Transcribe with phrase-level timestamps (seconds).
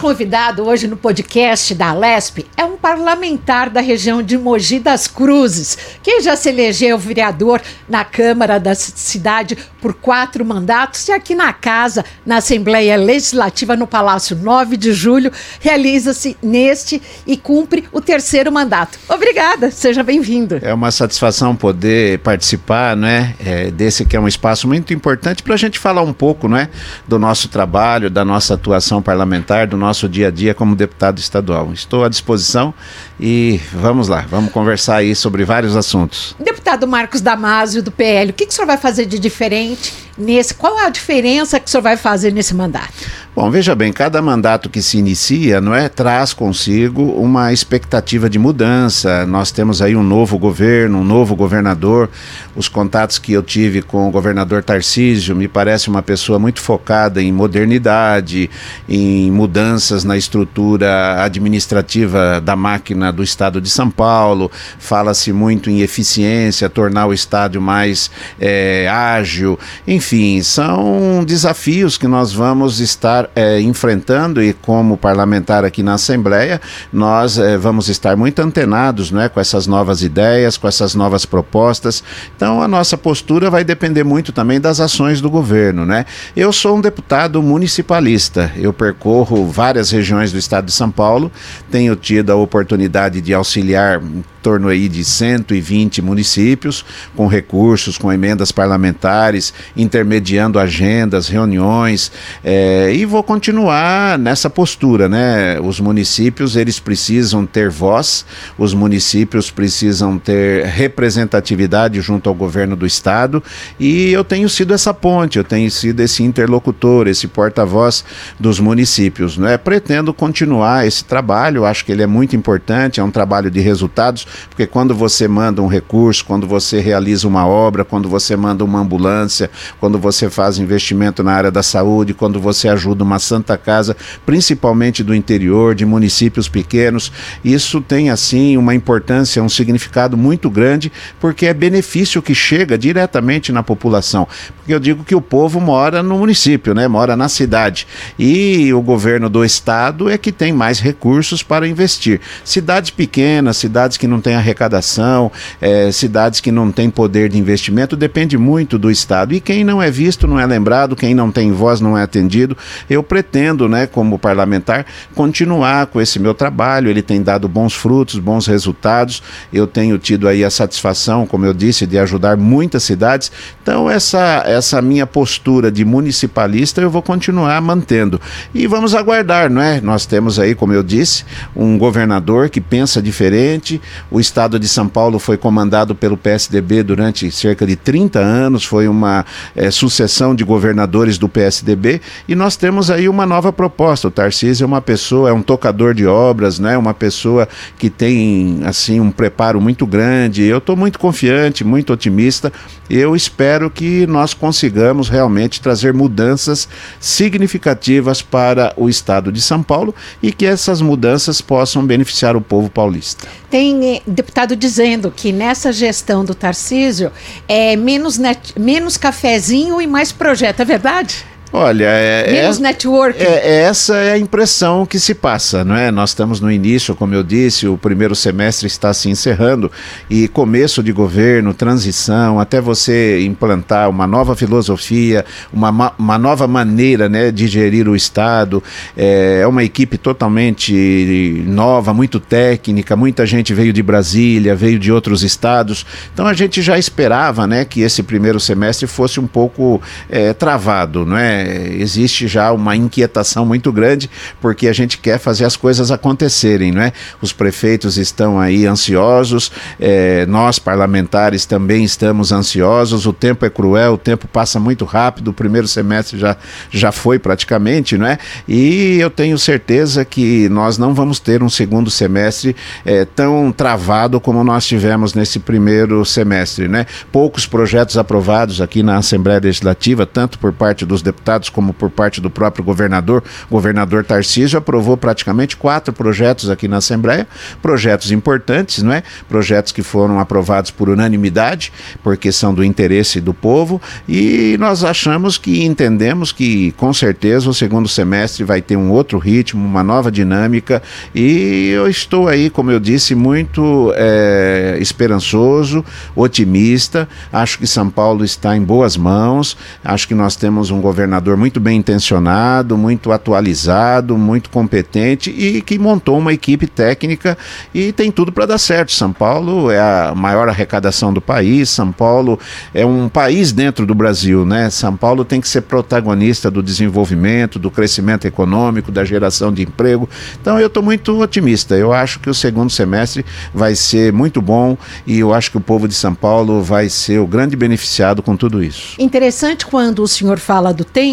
[0.00, 5.76] convidado hoje no podcast da Alesp é um parlamentar da região de Mogi das Cruzes,
[6.02, 11.52] que já se elegeu vereador na Câmara da cidade por quatro mandatos e aqui na
[11.52, 18.50] casa, na Assembleia Legislativa no Palácio 9 de Julho, realiza-se neste e cumpre o terceiro
[18.50, 18.98] mandato.
[19.06, 20.60] Obrigada, seja bem-vindo.
[20.62, 25.52] É uma satisfação poder participar, né, é, desse que é um espaço muito importante para
[25.52, 26.70] a gente falar um pouco, né,
[27.06, 31.72] do nosso trabalho, da nossa atuação parlamentar, do nosso dia a dia como deputado estadual.
[31.72, 32.72] Estou à disposição
[33.20, 36.34] e vamos lá, vamos conversar aí sobre vários assuntos.
[36.40, 40.54] Deputado Marcos Damasio, do PL, o que, que o senhor vai fazer de diferente nesse?
[40.54, 42.94] Qual a diferença que o senhor vai fazer nesse mandato?
[43.34, 48.40] Bom, veja bem, cada mandato que se inicia, não é, traz consigo uma expectativa de
[48.40, 49.24] mudança.
[49.24, 52.10] Nós temos aí um novo governo, um novo governador.
[52.56, 57.22] Os contatos que eu tive com o governador Tarcísio me parece uma pessoa muito focada
[57.22, 58.50] em modernidade,
[58.88, 64.50] em mudanças na estrutura administrativa da máquina do estado de São Paulo.
[64.78, 69.58] Fala-se muito em eficiência, tornar o estado mais é, ágil.
[69.86, 75.94] Enfim, são desafios que nós vamos estar estar é, enfrentando e como parlamentar aqui na
[75.94, 76.60] Assembleia,
[76.92, 82.04] nós é, vamos estar muito antenados né, com essas novas ideias, com essas novas propostas.
[82.36, 85.84] Então a nossa postura vai depender muito também das ações do governo.
[85.84, 86.04] Né?
[86.36, 91.32] Eu sou um deputado municipalista, eu percorro várias regiões do estado de São Paulo,
[91.70, 94.00] tenho tido a oportunidade de auxiliar
[94.42, 96.84] torno aí de 120 municípios,
[97.16, 102.10] com recursos, com emendas parlamentares, intermediando agendas, reuniões,
[102.42, 105.60] é, e vou continuar nessa postura, né?
[105.60, 108.24] Os municípios, eles precisam ter voz,
[108.58, 113.42] os municípios precisam ter representatividade junto ao governo do estado,
[113.78, 118.04] e eu tenho sido essa ponte, eu tenho sido esse interlocutor, esse porta-voz
[118.38, 119.56] dos municípios, né?
[119.56, 124.26] Pretendo continuar esse trabalho, acho que ele é muito importante, é um trabalho de resultados,
[124.48, 128.80] porque quando você manda um recurso, quando você realiza uma obra, quando você manda uma
[128.80, 133.96] ambulância, quando você faz investimento na área da saúde, quando você ajuda uma santa casa,
[134.24, 137.12] principalmente do interior, de municípios pequenos,
[137.44, 143.52] isso tem assim uma importância, um significado muito grande, porque é benefício que chega diretamente
[143.52, 144.26] na população.
[144.56, 146.86] Porque eu digo que o povo mora no município, né?
[146.86, 147.86] Mora na cidade.
[148.18, 152.20] E o governo do estado é que tem mais recursos para investir.
[152.44, 155.32] Cidades pequenas, cidades que não não tem arrecadação,
[155.62, 159.32] é, cidades que não têm poder de investimento, depende muito do Estado.
[159.32, 162.56] E quem não é visto não é lembrado, quem não tem voz não é atendido.
[162.88, 166.90] Eu pretendo, né, como parlamentar, continuar com esse meu trabalho.
[166.90, 169.22] Ele tem dado bons frutos, bons resultados.
[169.50, 173.32] Eu tenho tido aí a satisfação, como eu disse, de ajudar muitas cidades.
[173.62, 178.20] Então, essa, essa minha postura de municipalista eu vou continuar mantendo.
[178.54, 179.80] E vamos aguardar, não é?
[179.80, 181.24] Nós temos aí, como eu disse,
[181.56, 183.80] um governador que pensa diferente,
[184.10, 188.88] o estado de São Paulo foi comandado pelo PSDB durante cerca de 30 anos, foi
[188.88, 194.08] uma é, sucessão de governadores do PSDB e nós temos aí uma nova proposta.
[194.08, 196.76] O Tarcísio é uma pessoa, é um tocador de obras, né?
[196.76, 197.48] uma pessoa
[197.78, 200.44] que tem assim um preparo muito grande.
[200.44, 202.52] Eu estou muito confiante, muito otimista.
[202.88, 209.94] Eu espero que nós consigamos realmente trazer mudanças significativas para o estado de São Paulo
[210.22, 213.28] e que essas mudanças possam beneficiar o povo paulista.
[213.48, 217.12] Tem deputado dizendo que nessa gestão do Tarcísio
[217.46, 221.24] é menos, net, menos cafezinho e mais projeto, é verdade?
[221.52, 223.20] Olha, é, Menos é, network.
[223.20, 225.90] É, é, essa é a impressão que se passa, não é?
[225.90, 229.70] Nós estamos no início, como eu disse, o primeiro semestre está se encerrando
[230.08, 237.08] e começo de governo, transição, até você implantar uma nova filosofia, uma, uma nova maneira
[237.08, 238.62] né, de gerir o Estado.
[238.96, 244.92] É, é uma equipe totalmente nova, muito técnica, muita gente veio de Brasília, veio de
[244.92, 245.84] outros estados.
[246.14, 251.04] Então a gente já esperava né, que esse primeiro semestre fosse um pouco é, travado,
[251.04, 251.39] não é?
[251.78, 254.10] Existe já uma inquietação muito grande
[254.40, 256.92] porque a gente quer fazer as coisas acontecerem, não é?
[257.20, 263.06] Os prefeitos estão aí ansiosos, é, nós parlamentares também estamos ansiosos.
[263.06, 265.28] O tempo é cruel, o tempo passa muito rápido.
[265.28, 266.36] O primeiro semestre já,
[266.70, 268.18] já foi praticamente, não é?
[268.48, 272.54] E eu tenho certeza que nós não vamos ter um segundo semestre
[272.84, 276.86] é, tão travado como nós tivemos nesse primeiro semestre, né?
[277.12, 282.20] Poucos projetos aprovados aqui na Assembleia Legislativa, tanto por parte dos deputados como por parte
[282.20, 287.28] do próprio governador, governador Tarcísio aprovou praticamente quatro projetos aqui na Assembleia,
[287.60, 289.02] projetos importantes, não é?
[289.28, 291.72] Projetos que foram aprovados por unanimidade,
[292.02, 297.54] porque são do interesse do povo, e nós achamos que entendemos que com certeza o
[297.54, 300.82] segundo semestre vai ter um outro ritmo, uma nova dinâmica,
[301.14, 305.84] e eu estou aí, como eu disse, muito é, esperançoso,
[306.16, 307.08] otimista.
[307.32, 309.56] Acho que São Paulo está em boas mãos.
[309.84, 315.78] Acho que nós temos um governador muito bem intencionado, muito atualizado, muito competente e que
[315.78, 317.36] montou uma equipe técnica
[317.74, 318.92] e tem tudo para dar certo.
[318.92, 321.68] São Paulo é a maior arrecadação do país.
[321.68, 322.38] São Paulo
[322.74, 324.70] é um país dentro do Brasil, né?
[324.70, 330.08] São Paulo tem que ser protagonista do desenvolvimento, do crescimento econômico, da geração de emprego.
[330.40, 331.74] Então eu estou muito otimista.
[331.76, 334.76] Eu acho que o segundo semestre vai ser muito bom
[335.06, 338.36] e eu acho que o povo de São Paulo vai ser o grande beneficiado com
[338.36, 338.94] tudo isso.
[338.98, 341.09] Interessante quando o senhor fala do tempo.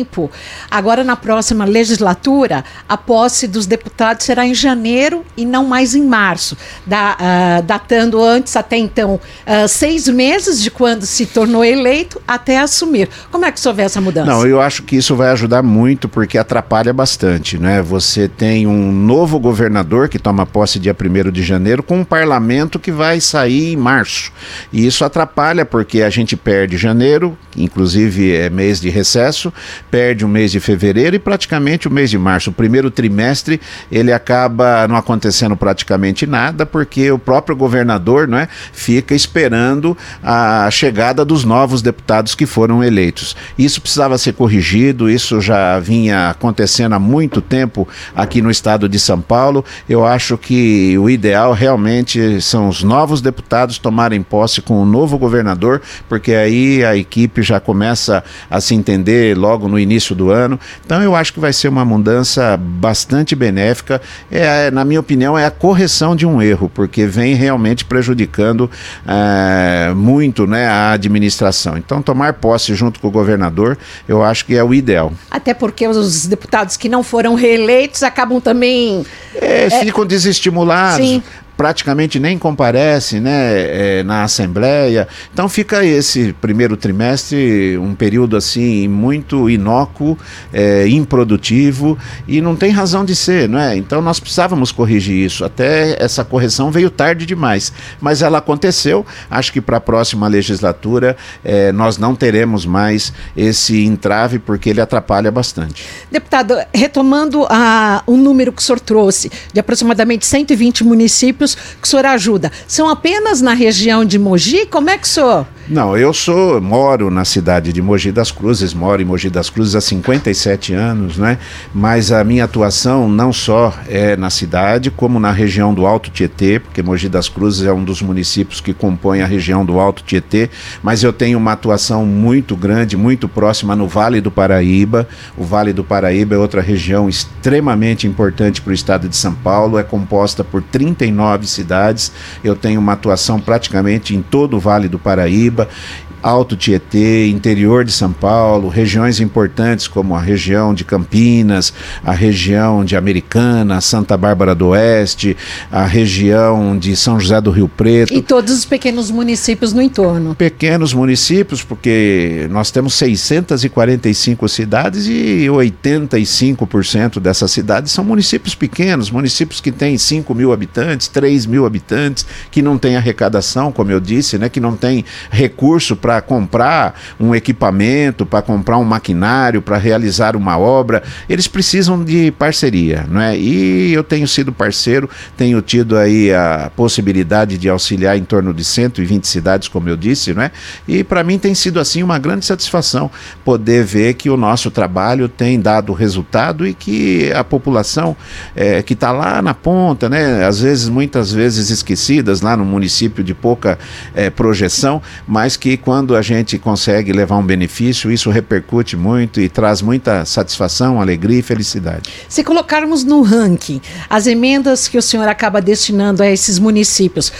[0.69, 6.03] Agora, na próxima legislatura, a posse dos deputados será em janeiro e não mais em
[6.03, 12.21] março, da, uh, datando antes, até então, uh, seis meses de quando se tornou eleito
[12.27, 13.09] até assumir.
[13.31, 14.31] Como é que se essa mudança?
[14.31, 17.57] Não, eu acho que isso vai ajudar muito, porque atrapalha bastante.
[17.57, 17.81] Né?
[17.81, 22.79] Você tem um novo governador que toma posse dia 1 de janeiro, com um parlamento
[22.79, 24.31] que vai sair em março.
[24.71, 29.51] E isso atrapalha, porque a gente perde janeiro, inclusive é mês de recesso,
[29.89, 32.49] perde o mês de fevereiro e praticamente o mês de março.
[32.49, 33.59] O primeiro trimestre
[33.91, 40.69] ele acaba não acontecendo praticamente nada, porque o próprio governador não é, fica esperando a
[40.71, 43.35] chegada dos novos deputados que foram eleitos.
[43.57, 48.99] Isso precisava ser corrigido, isso já vinha acontecendo há muito tempo aqui no estado de
[48.99, 49.63] São Paulo.
[49.87, 55.17] Eu acho que o ideal realmente são os novos deputados tomarem posse com o novo
[55.17, 60.59] governador, porque aí a equipe já começa a se entender logo no início do ano.
[60.85, 64.01] Então eu acho que vai ser uma mudança bastante benéfica.
[64.31, 68.69] É, na minha opinião, é a correção de um erro, porque vem realmente prejudicando
[69.07, 71.77] é, muito né, a administração.
[71.77, 73.77] Então, tomar posse junto com o governador,
[74.07, 75.13] eu acho que é o ideal.
[75.29, 79.05] Até porque os deputados que não foram reeleitos acabam também.
[79.35, 81.05] É, é ficam desestimulados.
[81.05, 81.23] Sim
[81.57, 85.07] praticamente nem comparece né, é, na Assembleia.
[85.33, 90.17] Então fica esse primeiro trimestre um período assim muito inócuo,
[90.53, 93.75] é, improdutivo e não tem razão de ser, não é?
[93.75, 95.43] Então nós precisávamos corrigir isso.
[95.43, 99.05] Até essa correção veio tarde demais, mas ela aconteceu.
[99.29, 104.81] Acho que para a próxima legislatura é, nós não teremos mais esse entrave porque ele
[104.81, 105.85] atrapalha bastante.
[106.11, 111.83] Deputado, retomando a, o número que o senhor trouxe de aproximadamente 120 municípios municípios que
[111.83, 114.65] o senhor ajuda são apenas na região de Mogi?
[114.65, 118.73] Como é que o senhor não, eu sou, moro na cidade de Mogi das Cruzes,
[118.73, 121.37] moro em Mogi das Cruzes há 57 anos, né?
[121.73, 126.57] Mas a minha atuação não só é na cidade, como na região do Alto Tietê,
[126.59, 130.49] porque Mogi das Cruzes é um dos municípios que compõe a região do Alto Tietê,
[130.81, 135.05] mas eu tenho uma atuação muito grande, muito próxima no Vale do Paraíba.
[135.35, 139.77] O Vale do Paraíba é outra região extremamente importante para o estado de São Paulo,
[139.77, 142.09] é composta por 39 cidades.
[142.41, 147.85] Eu tenho uma atuação praticamente em todo o Vale do Paraíba Paraíba Alto Tietê, interior
[147.85, 151.73] de São Paulo, regiões importantes como a região de Campinas,
[152.03, 155.37] a região de Americana, Santa Bárbara do Oeste,
[155.71, 158.13] a região de São José do Rio Preto.
[158.13, 160.33] E todos os pequenos municípios no entorno.
[160.35, 169.61] Pequenos municípios, porque nós temos 645 cidades e 85% dessas cidades são municípios pequenos, municípios
[169.61, 174.37] que têm 5 mil habitantes, 3 mil habitantes, que não têm arrecadação, como eu disse,
[174.37, 179.75] né, que não tem recurso para para comprar um equipamento, para comprar um maquinário, para
[179.75, 183.37] realizar uma obra, eles precisam de parceria, não é?
[183.37, 188.63] E eu tenho sido parceiro, tenho tido aí a possibilidade de auxiliar em torno de
[188.63, 190.51] 120 cidades, como eu disse, não é?
[190.87, 193.11] E para mim tem sido assim uma grande satisfação
[193.43, 198.15] poder ver que o nosso trabalho tem dado resultado e que a população
[198.55, 200.45] é, que está lá na ponta, né?
[200.45, 203.77] Às vezes, muitas vezes esquecidas lá no município de pouca
[204.15, 209.41] é, projeção, mas que quando quando a gente consegue levar um benefício, isso repercute muito
[209.41, 212.07] e traz muita satisfação, alegria e felicidade.
[212.29, 217.33] Se colocarmos no ranking as emendas que o senhor acaba destinando a esses municípios,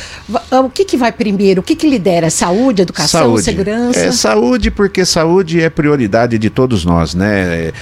[0.49, 1.61] o que, que vai primeiro?
[1.61, 2.31] O que, que lidera?
[2.31, 3.43] Saúde, educação, saúde.
[3.43, 3.99] segurança?
[3.99, 7.43] É, saúde, porque saúde é prioridade de todos nós, né?
[7.43, 7.73] É,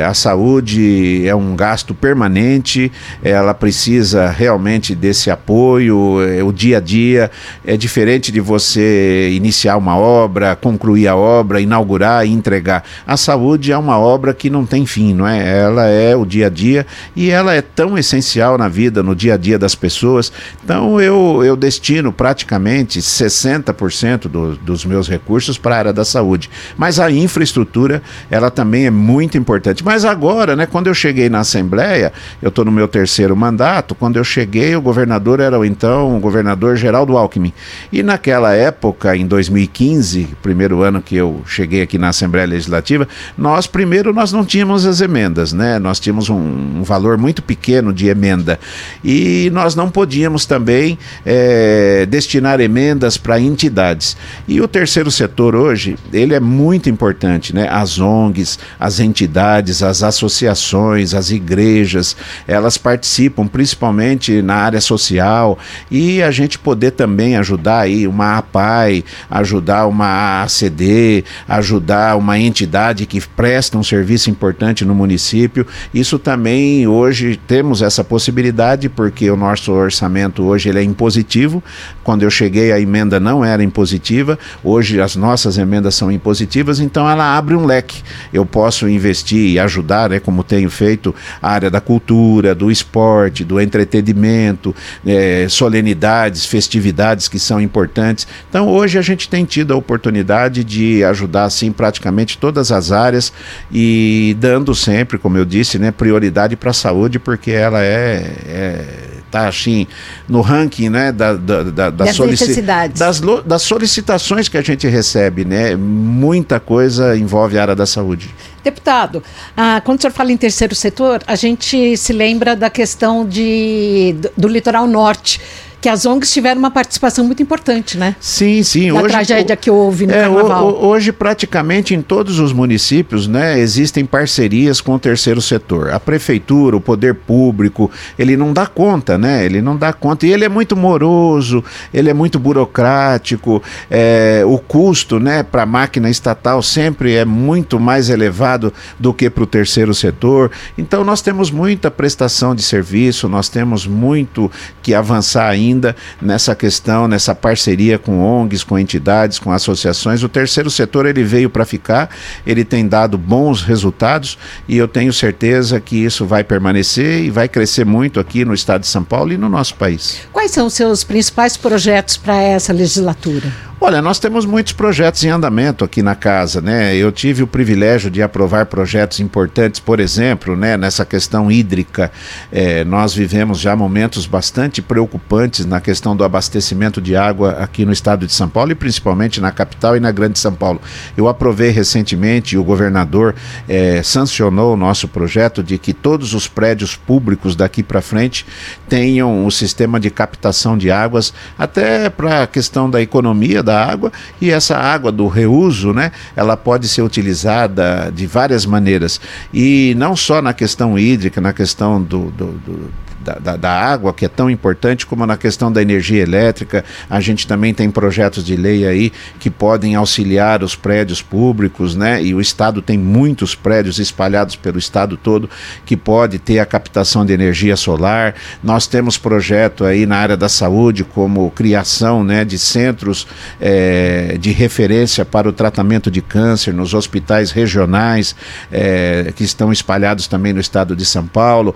[0.00, 2.90] é, a saúde é um gasto permanente,
[3.22, 7.30] ela precisa realmente desse apoio, é, o dia a dia
[7.64, 12.84] é diferente de você iniciar uma obra obra, concluir a obra, inaugurar e entregar.
[13.06, 15.58] A saúde é uma obra que não tem fim, não é?
[15.58, 19.34] Ela é o dia a dia e ela é tão essencial na vida, no dia
[19.34, 20.32] a dia das pessoas.
[20.64, 26.50] Então eu, eu destino praticamente 60% do, dos meus recursos para a área da saúde.
[26.76, 29.84] Mas a infraestrutura, ela também é muito importante.
[29.84, 34.16] Mas agora, né, quando eu cheguei na Assembleia, eu estou no meu terceiro mandato, quando
[34.16, 37.52] eu cheguei, o governador era o então o governador Geraldo Alckmin.
[37.92, 40.05] E naquela época, em 2015,
[40.42, 45.00] primeiro ano que eu cheguei aqui na Assembleia Legislativa, nós primeiro nós não tínhamos as
[45.00, 45.78] emendas, né?
[45.78, 48.58] Nós tínhamos um, um valor muito pequeno de emenda
[49.02, 54.16] e nós não podíamos também é, destinar emendas para entidades.
[54.46, 57.68] E o terceiro setor hoje ele é muito importante, né?
[57.70, 65.58] As ONGs, as entidades, as associações, as igrejas, elas participam principalmente na área social
[65.90, 73.06] e a gente poder também ajudar aí uma APAI, ajudar uma ACD, ajudar uma entidade
[73.06, 75.66] que presta um serviço importante no município.
[75.92, 81.62] Isso também hoje temos essa possibilidade porque o nosso orçamento hoje ele é impositivo.
[82.02, 87.08] Quando eu cheguei a emenda não era impositiva, hoje as nossas emendas são impositivas, então
[87.08, 88.02] ela abre um leque.
[88.32, 93.44] Eu posso investir e ajudar, né, como tenho feito, a área da cultura, do esporte,
[93.44, 94.74] do entretenimento,
[95.06, 98.26] é, solenidades, festividades que são importantes.
[98.48, 103.32] Então hoje a gente tem tido a oportunidade de ajudar assim praticamente todas as áreas
[103.72, 108.84] e dando sempre, como eu disse, né, prioridade para a saúde porque ela é, é
[109.30, 109.86] tá assim
[110.28, 114.86] no ranking né, da, da, da, da das, solici das, das solicitações que a gente
[114.86, 115.74] recebe, né?
[115.76, 118.32] Muita coisa envolve a área da saúde.
[118.62, 119.22] Deputado,
[119.56, 124.16] ah, quando o senhor fala em terceiro setor, a gente se lembra da questão de,
[124.18, 125.40] do, do litoral norte
[125.86, 128.16] que as ONGs tiveram uma participação muito importante, né?
[128.18, 128.92] Sim, sim.
[128.92, 130.66] Da hoje, tragédia que houve no é, carnaval.
[130.68, 135.90] O, hoje, praticamente em todos os municípios, né, existem parcerias com o terceiro setor.
[135.90, 137.88] A prefeitura, o poder público,
[138.18, 139.44] ele não dá conta, né?
[139.44, 140.26] Ele não dá conta.
[140.26, 141.62] E ele é muito moroso,
[141.94, 147.78] ele é muito burocrático, é, o custo, né, para a máquina estatal sempre é muito
[147.78, 150.50] mais elevado do que para o terceiro setor.
[150.76, 154.50] Então, nós temos muita prestação de serviço, nós temos muito
[154.82, 160.22] que avançar ainda ainda nessa questão, nessa parceria com ONGs, com entidades, com associações.
[160.22, 162.10] O terceiro setor ele veio para ficar,
[162.46, 167.48] ele tem dado bons resultados e eu tenho certeza que isso vai permanecer e vai
[167.48, 170.20] crescer muito aqui no estado de São Paulo e no nosso país.
[170.32, 173.52] Quais são os seus principais projetos para essa legislatura?
[173.78, 176.96] Olha, nós temos muitos projetos em andamento aqui na casa, né?
[176.96, 182.10] Eu tive o privilégio de aprovar projetos importantes, por exemplo, né, nessa questão hídrica.
[182.50, 187.92] É, nós vivemos já momentos bastante preocupantes na questão do abastecimento de água aqui no
[187.92, 190.80] estado de São Paulo e principalmente na capital e na Grande São Paulo.
[191.14, 193.34] Eu aprovei recentemente, o governador
[193.68, 198.46] é, sancionou o nosso projeto de que todos os prédios públicos daqui para frente
[198.88, 204.12] tenham o sistema de captação de águas, até para a questão da economia da água
[204.40, 209.20] e essa água do reuso, né, ela pode ser utilizada de várias maneiras.
[209.52, 212.90] E não só na questão hídrica, na questão do, do, do
[213.26, 216.84] da, da, da, água, que é tão importante, como na questão da energia elétrica.
[217.10, 222.22] A gente também tem projetos de lei aí que podem auxiliar os prédios públicos, né?
[222.22, 225.50] E o Estado tem muitos prédios espalhados pelo Estado todo
[225.84, 228.34] que pode ter a captação de energia solar.
[228.62, 233.26] Nós temos projeto aí na área da saúde, como criação né, de centros
[233.60, 238.36] é, de referência para o tratamento de câncer nos hospitais regionais
[238.70, 241.74] é, que estão espalhados também no estado de São Paulo.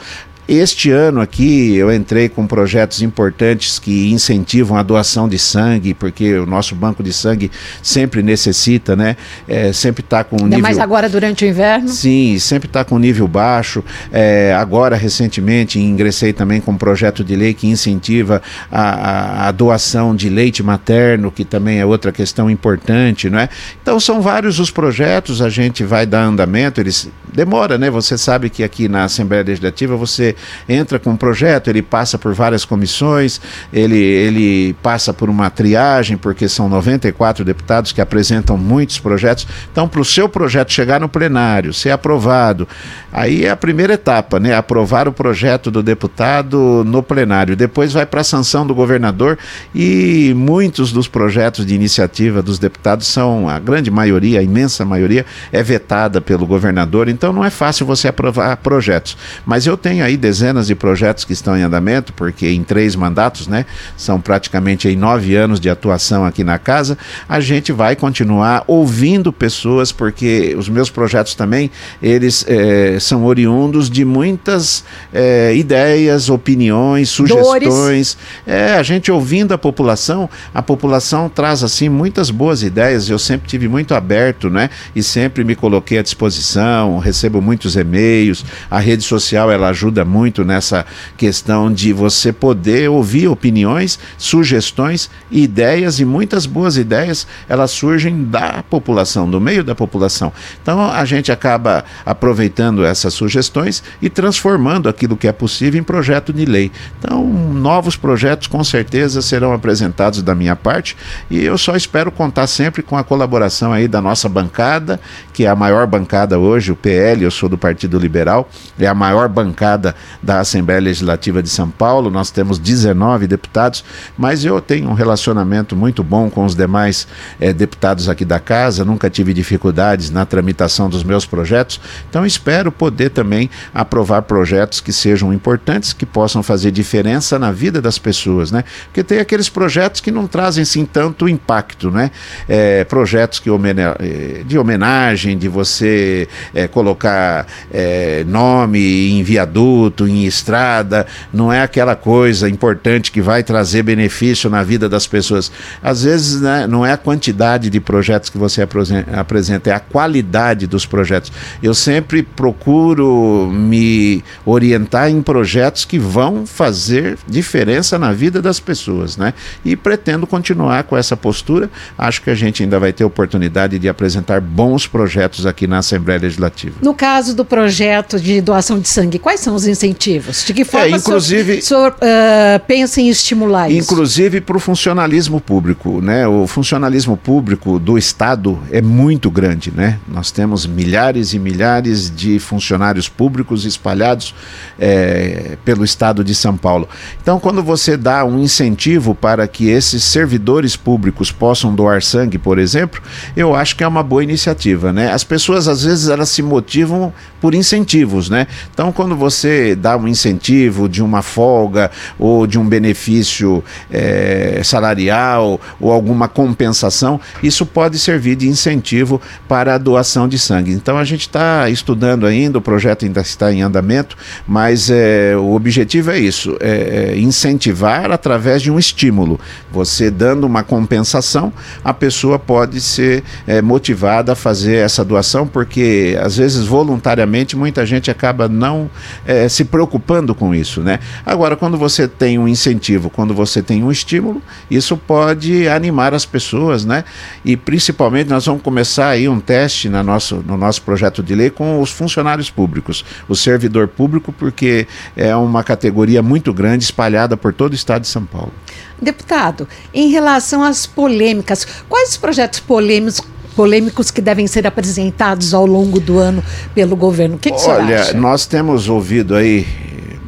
[0.52, 6.34] Este ano aqui eu entrei com projetos importantes que incentivam a doação de sangue, porque
[6.38, 9.16] o nosso banco de sangue sempre necessita, né?
[9.46, 10.60] É, sempre está com um nível.
[10.60, 11.88] mais agora durante o inverno?
[11.88, 13.84] Sim, sempre está com nível baixo.
[14.10, 18.42] É, agora, recentemente, ingressei também com um projeto de lei que incentiva
[18.72, 23.48] a, a, a, doação de leite materno, que também é outra questão importante, não é?
[23.80, 27.88] Então são vários os projetos, a gente vai dar andamento, eles demora, né?
[27.88, 30.34] Você sabe que aqui na Assembleia Legislativa você
[30.68, 33.40] entra com um projeto, ele passa por várias comissões,
[33.72, 39.46] ele, ele passa por uma triagem, porque são 94 deputados que apresentam muitos projetos.
[39.70, 42.66] Então, para o seu projeto chegar no plenário, ser aprovado,
[43.12, 44.54] aí é a primeira etapa, né?
[44.54, 47.56] Aprovar o projeto do deputado no plenário.
[47.56, 49.38] Depois vai para a sanção do governador
[49.74, 55.24] e muitos dos projetos de iniciativa dos deputados são, a grande maioria, a imensa maioria,
[55.52, 57.08] é vetada pelo governador.
[57.08, 59.16] Então não é fácil você aprovar projetos.
[59.44, 63.48] Mas eu tenho aí dezenas de projetos que estão em andamento, porque em três mandatos,
[63.48, 66.96] né, são praticamente aí nove anos de atuação aqui na casa,
[67.28, 71.70] a gente vai continuar ouvindo pessoas, porque os meus projetos também,
[72.02, 78.16] eles é, são oriundos de muitas é, ideias, opiniões, sugestões.
[78.46, 83.08] É, a gente ouvindo a população, a população traz assim muitas boas ideias.
[83.08, 84.70] Eu sempre tive muito aberto, né?
[84.94, 88.44] E sempre me coloquei à disposição, recebo muitos e-mails.
[88.70, 90.84] A rede social ela ajuda muito nessa
[91.16, 98.62] questão de você poder ouvir opiniões, sugestões, ideias e muitas boas ideias elas surgem da
[98.68, 100.32] população, do meio da população.
[100.60, 106.32] Então a gente acaba aproveitando essas sugestões e transformando aquilo que é possível em projeto
[106.32, 106.72] de lei.
[106.98, 110.96] Então novos projetos com certeza serão apresentados da minha parte
[111.30, 115.00] e eu só espero contar sempre com a colaboração aí da nossa bancada,
[115.32, 118.48] que é a maior bancada hoje, o PL, eu sou do Partido Liberal,
[118.78, 122.10] é a maior bancada da Assembleia Legislativa de São Paulo.
[122.10, 123.84] Nós temos 19 deputados,
[124.16, 127.06] mas eu tenho um relacionamento muito bom com os demais
[127.40, 132.70] eh, deputados aqui da casa, nunca tive dificuldades na tramitação dos meus projetos, então espero
[132.70, 138.50] poder também aprovar projetos que sejam importantes, que possam fazer diferença na vida das pessoas,
[138.50, 138.64] né?
[138.84, 142.10] Porque tem aqueles projetos que não trazem assim tanto impacto, né?
[142.48, 150.24] É, projetos que eh, de homenagem, de você é, colocar é, nome em viaduto, em
[150.24, 155.50] estrada, não é aquela coisa importante que vai trazer benefício na vida das pessoas.
[155.82, 160.66] Às vezes, né, não é a quantidade de projetos que você apresenta, é a qualidade
[160.66, 161.32] dos projetos.
[161.62, 169.16] Eu sempre procuro me orientar em projetos que vão fazer diferença na vida das pessoas,
[169.16, 169.34] né?
[169.64, 171.70] E pretendo continuar com essa postura.
[171.96, 176.20] Acho que a gente ainda vai ter oportunidade de apresentar bons projetos aqui na Assembleia
[176.20, 176.76] Legislativa.
[176.82, 180.44] No caso do projeto de doação de sangue, quais são os incentivos?
[180.44, 183.92] De que forma é, inclusive, o senhor, uh, pensa em estimular isso?
[183.92, 186.26] Inclusive para o funcionalismo público, né?
[186.26, 189.98] O funcionalismo público do Estado é muito grande, né?
[190.06, 194.34] Nós temos milhares e milhares de funcionários públicos espalhados
[194.78, 196.88] é, pelo Estado de São Paulo.
[197.22, 202.58] Então, quando você dá um incentivo para que esses servidores públicos possam doar sangue, por
[202.58, 203.00] exemplo,
[203.36, 205.12] eu acho que é uma boa iniciativa, né?
[205.12, 208.46] As pessoas às vezes elas se motivam por incentivos, né?
[208.72, 215.60] Então, quando você dá um incentivo de uma folga ou de um benefício é, salarial
[215.80, 220.72] ou alguma compensação, isso pode servir de incentivo para a doação de sangue.
[220.72, 225.52] Então, a gente está estudando ainda, o projeto ainda está em andamento, mas é, o
[225.52, 229.38] objetivo é isso: é, é incentivar através de um estímulo.
[229.70, 231.52] Você dando uma compensação,
[231.84, 237.84] a pessoa pode ser é, motivada a fazer essa doação, porque às vezes voluntariamente muita
[237.86, 238.90] gente acaba não
[239.26, 240.98] é, se preocupando com isso, né?
[241.24, 246.24] Agora, quando você tem um incentivo, quando você tem um estímulo, isso pode animar as
[246.24, 247.04] pessoas, né?
[247.44, 251.50] E principalmente nós vamos começar aí um teste na nosso, no nosso projeto de lei
[251.50, 257.52] com os funcionários públicos, o servidor público, porque é uma categoria muito grande espalhada por
[257.52, 258.52] todo o estado de São Paulo.
[259.00, 263.20] Deputado, em relação às polêmicas, quais projetos polêmicos
[263.60, 266.42] polêmicos que devem ser apresentados ao longo do ano
[266.74, 267.34] pelo governo.
[267.34, 269.66] O que, que Olha, nós temos ouvido aí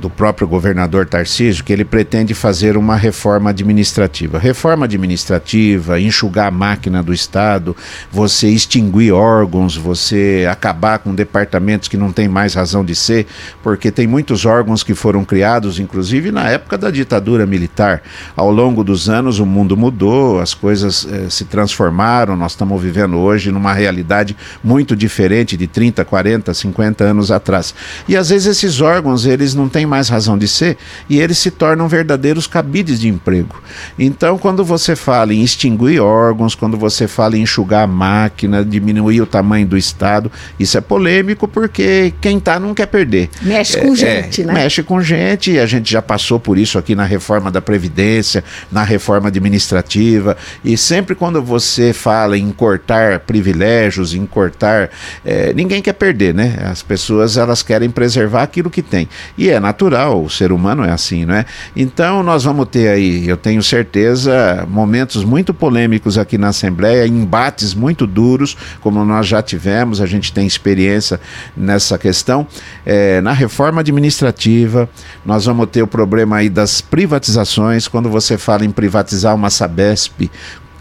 [0.02, 4.36] do próprio governador Tarcísio que ele pretende fazer uma reforma administrativa.
[4.36, 7.76] Reforma administrativa, enxugar a máquina do Estado,
[8.10, 13.28] você extinguir órgãos, você acabar com departamentos que não têm mais razão de ser,
[13.62, 18.02] porque tem muitos órgãos que foram criados, inclusive na época da ditadura militar.
[18.34, 23.18] Ao longo dos anos o mundo mudou, as coisas eh, se transformaram, nós estamos vivendo
[23.18, 27.72] hoje numa realidade muito diferente de 30, 40, 50 anos atrás.
[28.08, 31.50] E às vezes esses órgãos, eles não têm mais razão de ser e eles se
[31.50, 33.62] tornam verdadeiros cabides de emprego.
[33.98, 39.20] Então, quando você fala em extinguir órgãos, quando você fala em enxugar a máquina, diminuir
[39.20, 43.28] o tamanho do Estado, isso é polêmico porque quem está não quer perder.
[43.42, 44.54] Mexe com é, gente, é, né?
[44.54, 48.42] Mexe com gente, e a gente já passou por isso aqui na reforma da Previdência,
[48.70, 54.88] na reforma administrativa, e sempre quando você fala em cortar privilégios, em cortar.
[55.22, 56.56] É, ninguém quer perder, né?
[56.64, 59.06] As pessoas elas querem preservar aquilo que tem.
[59.36, 61.44] E é natural natural, o ser humano é assim, não é?
[61.74, 67.74] Então nós vamos ter aí, eu tenho certeza, momentos muito polêmicos aqui na Assembleia, embates
[67.74, 71.20] muito duros, como nós já tivemos, a gente tem experiência
[71.56, 72.46] nessa questão.
[72.86, 74.88] É, na reforma administrativa,
[75.26, 80.30] nós vamos ter o problema aí das privatizações, quando você fala em privatizar uma Sabesp,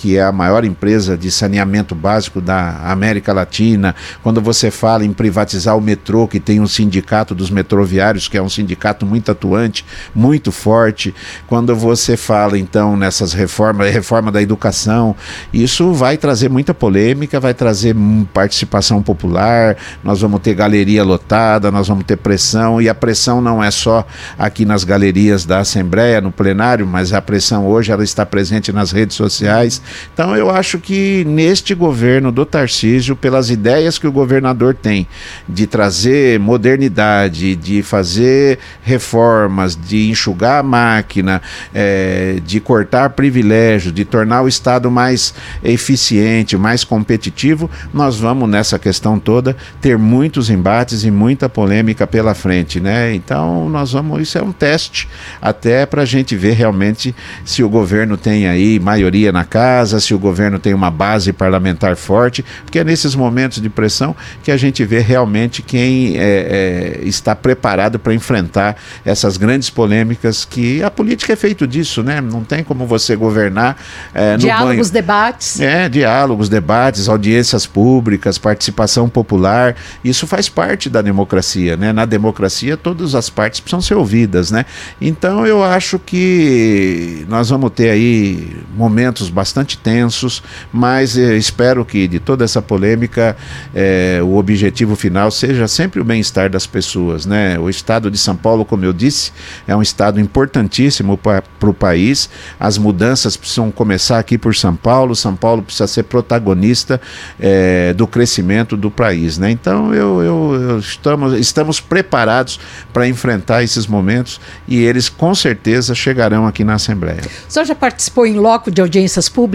[0.02, 5.14] que é a maior empresa de saneamento básico da América Latina, quando você fala em
[5.14, 9.86] privatizar o metrô, que tem um sindicato dos metroviários, que é um sindicato muito atuante,
[10.16, 11.14] muito forte,
[11.46, 15.16] quando você fala então nessas reformas, reforma da educação,
[15.54, 17.96] isso vai trazer muita polêmica, vai trazer
[18.34, 23.64] participação popular, nós vamos ter galeria lotada, nós vamos ter pressão, e a pressão não
[23.64, 24.04] é só
[24.36, 28.92] aqui nas galerias da Assembleia, no plenário, mas a pressão hoje ela está presente nas
[28.92, 29.80] redes sociais.
[30.13, 35.08] Então eu acho que neste governo do Tarcísio, pelas ideias que o governador tem
[35.47, 41.41] de trazer modernidade, de fazer reformas, de enxugar a máquina,
[41.73, 48.77] é, de cortar privilégios, de tornar o Estado mais eficiente, mais competitivo, nós vamos nessa
[48.77, 53.13] questão toda ter muitos embates e muita polêmica pela frente, né?
[53.13, 55.08] Então nós vamos, isso é um teste
[55.41, 60.13] até para a gente ver realmente se o governo tem aí maioria na casa, se
[60.13, 64.58] o governo tem uma base parlamentar forte, porque é nesses momentos de pressão que a
[64.58, 70.91] gente vê realmente quem é, é, está preparado para enfrentar essas grandes polêmicas que a
[70.91, 72.22] política é feito disso, né?
[72.22, 73.78] Não tem como você governar
[74.13, 74.94] é, no diálogos, banho.
[74.94, 75.60] debates.
[75.60, 79.76] É, diálogos, debates, audiências públicas, participação popular.
[80.04, 81.91] Isso faz parte da democracia, né?
[81.91, 84.65] Na democracia todas as partes precisam ser ouvidas, né?
[85.00, 92.07] Então eu acho que nós vamos ter aí momentos bastante tensos, mas eh, espero que
[92.07, 93.36] de toda essa polêmica
[93.73, 97.57] eh, o objetivo final seja sempre o bem-estar das pessoas, né?
[97.60, 99.31] O estado de São Paulo, como eu disse,
[99.67, 102.29] é um estado importantíssimo para o país.
[102.60, 105.15] As mudanças precisam começar aqui por São Paulo.
[105.15, 106.99] São Paulo precisa ser protagonista
[107.39, 109.51] eh, do crescimento do país, né?
[109.51, 112.60] Então eu, eu, eu estamos, estamos preparados
[112.93, 117.21] para enfrentar esses momentos e eles com certeza chegarão aqui na Assembleia.
[117.47, 119.51] O senhor já participou em loco de audiências públicas?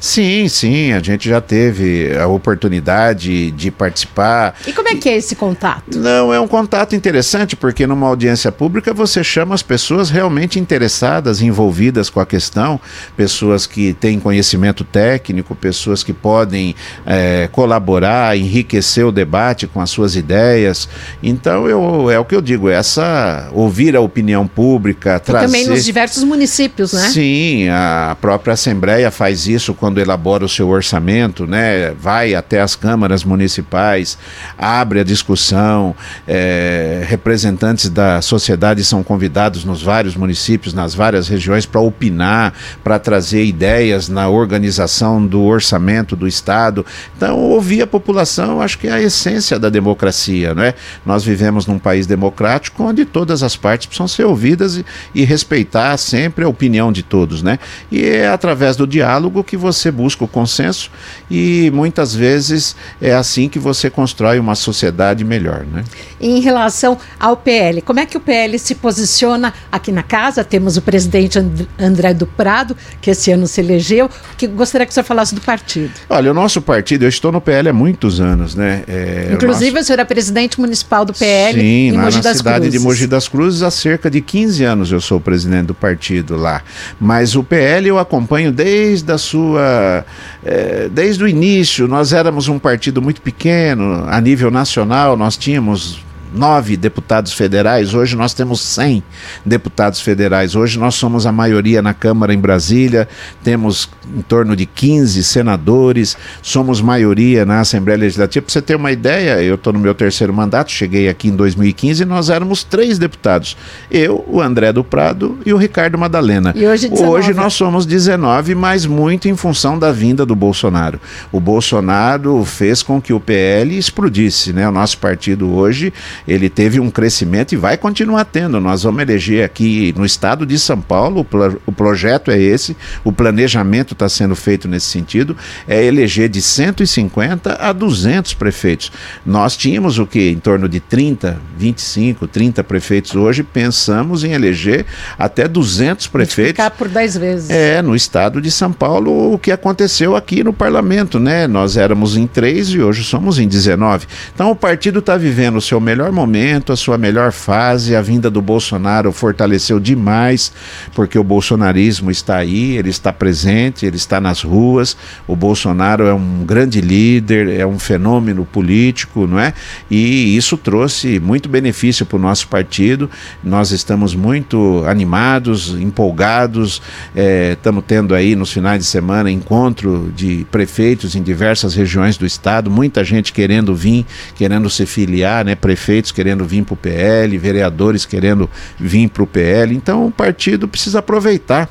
[0.00, 4.54] Sim, sim, a gente já teve a oportunidade de participar.
[4.66, 5.98] E como é que é esse contato?
[5.98, 11.40] Não, é um contato interessante porque numa audiência pública você chama as pessoas realmente interessadas,
[11.40, 12.80] envolvidas com a questão,
[13.16, 16.74] pessoas que têm conhecimento técnico, pessoas que podem
[17.06, 20.88] é, colaborar, enriquecer o debate com as suas ideias.
[21.22, 25.46] Então eu, é o que eu digo, essa ouvir a opinião pública, e trazer...
[25.46, 27.08] também nos diversos municípios, né?
[27.08, 31.92] Sim, a própria Assembleia faz isso quando elabora o seu orçamento, né?
[31.92, 34.18] Vai até as câmaras municipais,
[34.58, 35.94] abre a discussão,
[36.26, 42.98] é, representantes da sociedade são convidados nos vários municípios, nas várias regiões, para opinar, para
[42.98, 46.84] trazer ideias na organização do orçamento do Estado.
[47.16, 50.74] Então, ouvir a população, acho que é a essência da democracia, não é?
[51.04, 54.84] Nós vivemos num país democrático onde todas as partes precisam ser ouvidas e,
[55.14, 57.58] e respeitar sempre a opinião de todos, né?
[57.90, 59.13] E é através do diálogo
[59.44, 60.90] que você busca o consenso
[61.30, 65.84] e muitas vezes é assim que você constrói uma sociedade melhor, né?
[66.20, 70.42] Em relação ao PL, como é que o PL se posiciona aqui na casa?
[70.44, 71.38] Temos o presidente
[71.78, 75.40] André do Prado, que esse ano se elegeu, que gostaria que o senhor falasse do
[75.40, 75.92] partido.
[76.08, 78.84] Olha, o nosso partido, eu estou no PL há muitos anos, né?
[78.88, 79.84] É, Inclusive, o, nosso...
[79.84, 82.72] o senhor é presidente municipal do PL Sim, em Mogi das cidade Cruzes.
[82.72, 86.62] de Mogi das Cruzes há cerca de 15 anos eu sou presidente do partido lá.
[87.00, 90.04] Mas o PL eu acompanho desde a sua.
[90.44, 91.86] É, desde o início.
[91.88, 96.04] Nós éramos um partido muito pequeno, a nível nacional, nós tínhamos
[96.34, 99.02] nove deputados federais, hoje nós temos 100
[99.46, 100.56] deputados federais.
[100.56, 103.08] Hoje nós somos a maioria na Câmara em Brasília,
[103.42, 108.44] temos em torno de 15 senadores, somos maioria na Assembleia Legislativa.
[108.44, 112.02] Para você ter uma ideia, eu estou no meu terceiro mandato, cheguei aqui em 2015
[112.02, 113.56] e nós éramos três deputados.
[113.90, 116.52] Eu, o André do Prado e o Ricardo Madalena.
[116.56, 117.16] E hoje, 19.
[117.16, 121.00] hoje nós somos 19, mas muito em função da vinda do Bolsonaro.
[121.30, 124.68] O Bolsonaro fez com que o PL explodisse, né?
[124.68, 125.92] O nosso partido hoje
[126.26, 128.60] ele teve um crescimento e vai continuar tendo.
[128.60, 132.76] Nós vamos eleger aqui no estado de São Paulo, o, pro, o projeto é esse,
[133.02, 135.36] o planejamento está sendo feito nesse sentido,
[135.68, 138.90] é eleger de 150 a 200 prefeitos.
[139.24, 140.30] Nós tínhamos o que?
[140.30, 143.14] Em torno de 30, 25, 30 prefeitos.
[143.14, 144.86] Hoje pensamos em eleger
[145.18, 146.52] até 200 prefeitos.
[146.52, 147.50] Ficar por 10 vezes.
[147.50, 151.46] É, no estado de São Paulo, o que aconteceu aqui no parlamento, né?
[151.46, 154.06] Nós éramos em 3 e hoje somos em 19.
[154.34, 157.94] Então o partido está vivendo o seu melhor momento, a sua melhor fase.
[157.94, 160.52] A vinda do Bolsonaro fortaleceu demais,
[160.94, 164.96] porque o bolsonarismo está aí, ele está presente, ele está nas ruas.
[165.26, 169.52] O Bolsonaro é um grande líder, é um fenômeno político, não é?
[169.90, 173.10] E isso trouxe muito benefício para o nosso partido.
[173.42, 176.80] Nós estamos muito animados, empolgados,
[177.14, 182.24] é, estamos tendo aí nos finais de semana encontro de prefeitos em diversas regiões do
[182.24, 185.54] estado, muita gente querendo vir, querendo se filiar, né?
[186.04, 189.74] Prefeitos querendo vir para o PL, vereadores querendo vir para o PL.
[189.74, 191.68] Então o partido precisa aproveitar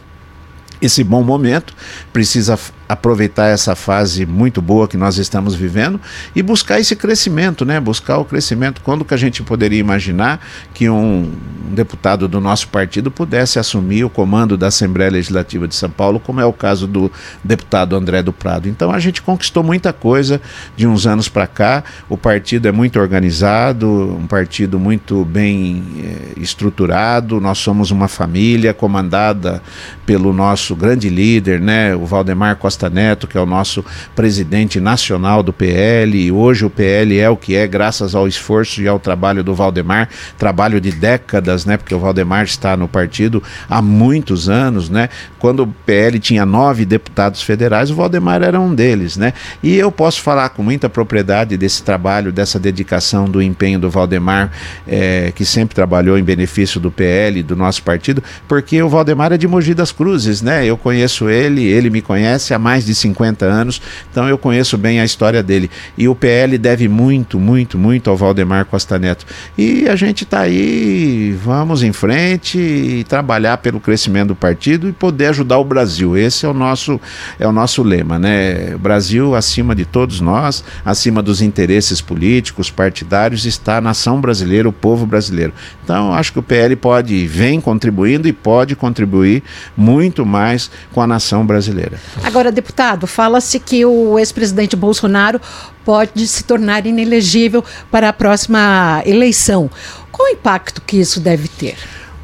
[0.81, 1.73] esse bom momento,
[2.11, 2.57] precisa
[2.93, 5.99] aproveitar essa fase muito boa que nós estamos vivendo
[6.36, 7.79] e buscar esse crescimento, né?
[7.79, 8.82] Buscar o crescimento.
[8.82, 10.39] Quando que a gente poderia imaginar
[10.73, 11.32] que um,
[11.73, 16.39] deputado do nosso partido pudesse assumir o comando da Assembleia Legislativa de São Paulo, como
[16.39, 17.12] é o caso do
[17.43, 18.69] deputado André do Prado.
[18.69, 20.41] Então a gente conquistou muita coisa
[20.75, 21.84] de uns anos para cá.
[22.08, 27.41] O partido é muito organizado, um partido muito bem eh, estruturado.
[27.41, 29.62] Nós somos uma família comandada
[30.06, 34.79] pelo nosso grande líder, né, o Valdemar Costa Costa Neto, que é o nosso presidente
[34.79, 38.87] nacional do PL, e hoje o PL é o que é, graças ao esforço e
[38.87, 41.77] ao trabalho do Valdemar, trabalho de décadas, né?
[41.77, 45.09] Porque o Valdemar está no partido há muitos anos, né?
[45.39, 49.33] Quando o PL tinha nove deputados federais, o Valdemar era um deles, né?
[49.61, 54.51] E eu posso falar com muita propriedade desse trabalho, dessa dedicação, do empenho do Valdemar,
[54.87, 59.37] é, que sempre trabalhou em benefício do PL, do nosso partido, porque o Valdemar é
[59.37, 60.65] de Mogi das Cruzes, né?
[60.65, 64.79] Eu conheço ele, ele me conhece há mais mais de 50 anos, então eu conheço
[64.79, 65.69] bem a história dele.
[65.95, 69.27] E o PL deve muito, muito, muito ao Valdemar Costa Neto.
[69.55, 74.91] E a gente está aí, vamos em frente e trabalhar pelo crescimento do partido e
[74.91, 76.17] poder ajudar o Brasil.
[76.17, 76.99] Esse é o nosso,
[77.39, 78.75] é o nosso lema, né?
[78.77, 84.73] Brasil acima de todos nós, acima dos interesses políticos, partidários, está a nação brasileira, o
[84.73, 85.53] povo brasileiro.
[85.83, 89.43] Então, acho que o PL pode, vem contribuindo e pode contribuir
[89.77, 91.99] muito mais com a nação brasileira.
[92.23, 95.41] Agora, deputado, fala-se que o ex-presidente Bolsonaro
[95.83, 99.69] pode se tornar inelegível para a próxima eleição.
[100.11, 101.75] Qual o impacto que isso deve ter?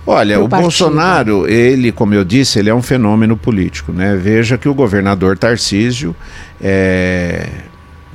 [0.05, 0.63] Olha, o partido?
[0.63, 4.15] Bolsonaro, ele, como eu disse, ele é um fenômeno político, né?
[4.15, 6.15] Veja que o governador Tarcísio
[6.61, 7.47] é,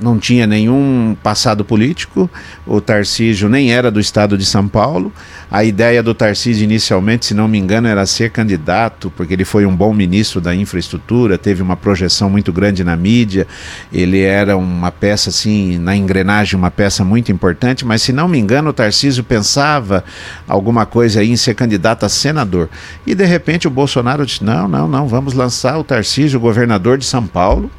[0.05, 2.29] não tinha nenhum passado político,
[2.65, 5.11] o Tarcísio nem era do estado de São Paulo.
[5.49, 9.65] A ideia do Tarcísio inicialmente, se não me engano, era ser candidato, porque ele foi
[9.65, 13.47] um bom ministro da infraestrutura, teve uma projeção muito grande na mídia,
[13.91, 18.37] ele era uma peça assim, na engrenagem, uma peça muito importante, mas se não me
[18.37, 20.03] engano, o Tarcísio pensava
[20.47, 22.69] alguma coisa aí em ser candidato a senador.
[23.07, 27.05] E de repente o Bolsonaro disse: "Não, não, não, vamos lançar o Tarcísio governador de
[27.05, 27.71] São Paulo"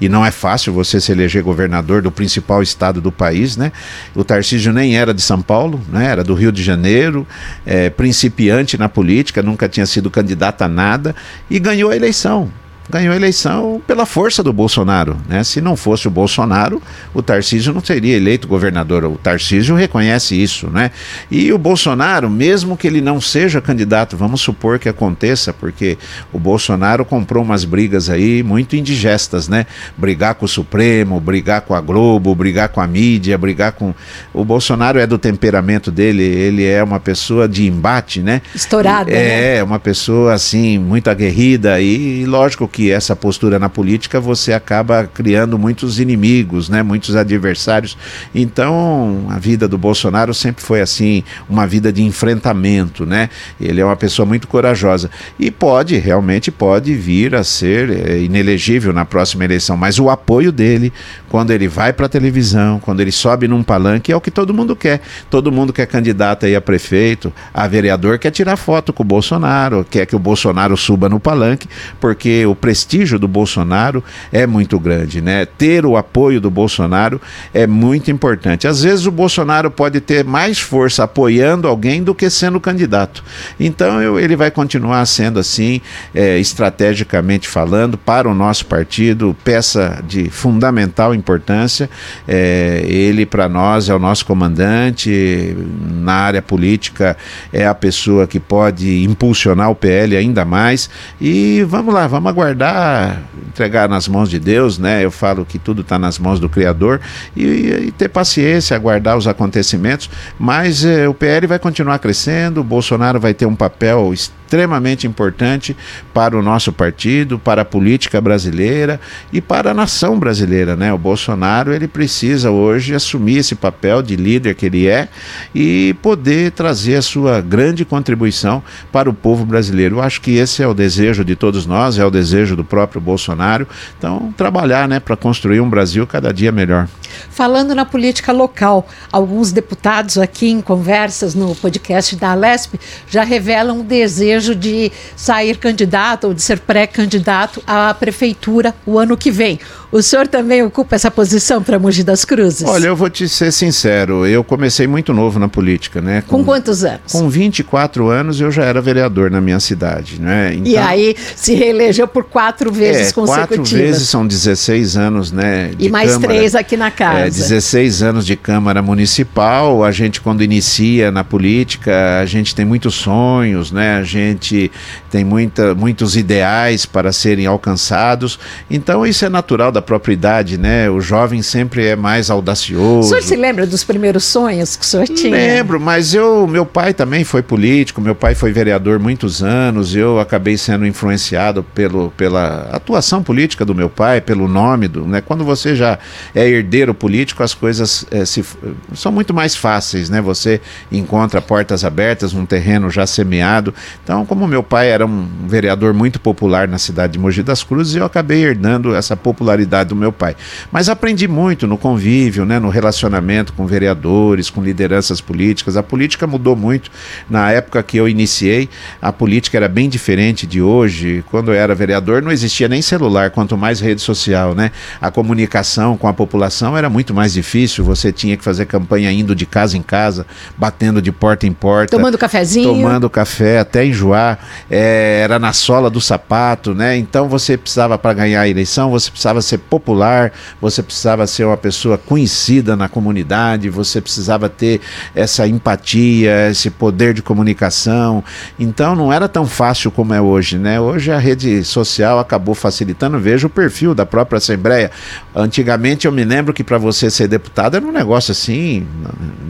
[0.00, 3.72] e não é fácil você se eleger governador do principal estado do país, né?
[4.14, 6.06] O Tarcísio nem era de São Paulo, né?
[6.06, 7.26] Era do Rio de Janeiro,
[7.66, 11.14] é, principiante na política, nunca tinha sido candidato a nada
[11.50, 12.50] e ganhou a eleição
[12.88, 15.16] ganhou a eleição pela força do Bolsonaro.
[15.28, 15.44] Né?
[15.44, 19.04] Se não fosse o Bolsonaro, o Tarcísio não seria eleito governador.
[19.04, 20.68] O Tarcísio reconhece isso.
[20.68, 20.90] Né?
[21.30, 25.98] E o Bolsonaro, mesmo que ele não seja candidato, vamos supor que aconteça, porque
[26.32, 29.66] o Bolsonaro comprou umas brigas aí muito indigestas, né?
[29.96, 33.94] Brigar com o Supremo, brigar com a Globo, brigar com a mídia, brigar com.
[34.32, 38.42] O Bolsonaro é do temperamento dele, ele é uma pessoa de embate, né?
[38.54, 39.10] Estourada.
[39.10, 39.62] É, né?
[39.62, 45.04] uma pessoa assim, muito aguerrida e lógico que que essa postura na política você acaba
[45.12, 47.98] criando muitos inimigos, né, muitos adversários.
[48.32, 53.30] Então, a vida do Bolsonaro sempre foi assim, uma vida de enfrentamento, né?
[53.60, 55.10] Ele é uma pessoa muito corajosa
[55.40, 60.52] e pode, realmente pode vir a ser é, inelegível na próxima eleição, mas o apoio
[60.52, 60.92] dele
[61.28, 64.54] quando ele vai para a televisão, quando ele sobe num palanque, é o que todo
[64.54, 65.00] mundo quer.
[65.30, 69.86] Todo mundo quer candidato aí a prefeito, a vereador quer tirar foto com o Bolsonaro,
[69.88, 71.68] quer que o Bolsonaro suba no palanque,
[72.00, 75.46] porque o prestígio do Bolsonaro é muito grande, né?
[75.46, 77.18] Ter o apoio do Bolsonaro
[77.54, 78.68] é muito importante.
[78.68, 83.24] Às vezes o Bolsonaro pode ter mais força apoiando alguém do que sendo candidato.
[83.58, 85.80] Então eu, ele vai continuar sendo assim,
[86.14, 91.88] é, estrategicamente falando, para o nosso partido, peça de fundamental importância.
[92.26, 95.56] É, ele, para nós, é o nosso comandante.
[96.02, 97.16] Na área política,
[97.50, 100.90] é a pessoa que pode impulsionar o PL ainda mais.
[101.18, 105.04] E vamos lá, vamos aguardar aguardar, entregar nas mãos de Deus, né?
[105.04, 107.00] Eu falo que tudo está nas mãos do Criador
[107.36, 107.44] e,
[107.86, 110.10] e, ter paciência, aguardar os acontecimentos.
[110.38, 115.76] Mas eh, o PL vai continuar crescendo, o Bolsonaro vai ter um papel extremamente importante
[116.14, 118.98] para o nosso partido, para a política brasileira
[119.30, 120.90] e para a nação brasileira, né?
[120.92, 125.08] O Bolsonaro ele precisa hoje assumir esse papel de líder que ele é
[125.54, 129.96] e poder trazer a sua grande contribuição para o povo brasileiro.
[129.96, 133.00] Eu acho que esse é o desejo de todos nós, é o desejo do próprio
[133.00, 133.66] Bolsonaro.
[133.98, 136.88] Então, trabalhar, né, para construir um Brasil cada dia melhor.
[137.30, 142.74] Falando na política local, alguns deputados aqui em conversas no podcast da Alesp
[143.08, 148.98] já revelam o desejo desejo de sair candidato ou de ser pré-candidato à prefeitura o
[148.98, 149.58] ano que vem.
[149.90, 152.68] O senhor também ocupa essa posição para Mogi das Cruzes?
[152.68, 156.22] Olha, eu vou te ser sincero, eu comecei muito novo na política, né?
[156.26, 157.10] Com, com quantos anos?
[157.10, 160.54] Com 24 anos eu já era vereador na minha cidade, né?
[160.54, 162.37] Então, e aí se reelegeu por quatro
[162.72, 163.48] vezes é, consecutivas.
[163.48, 165.72] Quatro vezes são 16 anos, né?
[165.78, 167.20] e mais Câmara, três aqui na casa.
[167.20, 169.84] É, 16 anos de Câmara Municipal.
[169.84, 173.96] A gente, quando inicia na política, a gente tem muitos sonhos, né?
[173.96, 174.70] A gente
[175.10, 178.38] tem muita, muitos ideais para serem alcançados.
[178.70, 180.90] Então isso é natural da própria idade, né?
[180.90, 183.06] O jovem sempre é mais audacioso.
[183.06, 185.30] O senhor se lembra dos primeiros sonhos que o senhor tinha?
[185.30, 190.20] Lembro, mas eu, meu pai também foi político, meu pai foi vereador muitos anos, eu
[190.20, 195.20] acabei sendo influenciado pelo, pela atuação política do meu pai, pelo nome do, né?
[195.20, 196.00] Quando você já
[196.34, 198.44] é herdeiro político, as coisas é, se,
[198.92, 200.20] são muito mais fáceis, né?
[200.20, 203.72] Você encontra portas abertas, um terreno já semeado.
[204.02, 207.94] Então, como meu pai era um vereador muito popular na cidade de Mogi das Cruzes,
[207.94, 210.34] eu acabei herdando essa popularidade do meu pai.
[210.72, 215.76] Mas aprendi muito no convívio, né, no relacionamento com vereadores, com lideranças políticas.
[215.76, 216.90] A política mudou muito.
[217.30, 218.68] Na época que eu iniciei,
[219.00, 221.24] a política era bem diferente de hoje.
[221.30, 224.70] Quando eu era vereador, não existia nem celular, quanto mais rede social, né?
[225.00, 227.84] A comunicação com a população era muito mais difícil.
[227.84, 231.96] Você tinha que fazer campanha indo de casa em casa, batendo de porta em porta.
[231.96, 232.68] Tomando cafezinho.
[232.68, 234.38] Tomando café até enjoar.
[234.70, 236.96] É, era na sola do sapato, né?
[236.96, 241.56] Então você precisava, para ganhar a eleição, você precisava ser popular, você precisava ser uma
[241.56, 244.80] pessoa conhecida na comunidade, você precisava ter
[245.14, 248.22] essa empatia, esse poder de comunicação.
[248.58, 250.80] Então não era tão fácil como é hoje, né?
[250.80, 253.18] Hoje a rede social acabou facilitando.
[253.18, 254.90] Veja o perfil da própria Assembleia.
[255.34, 258.86] Antigamente eu me lembro que para você ser deputado era um negócio assim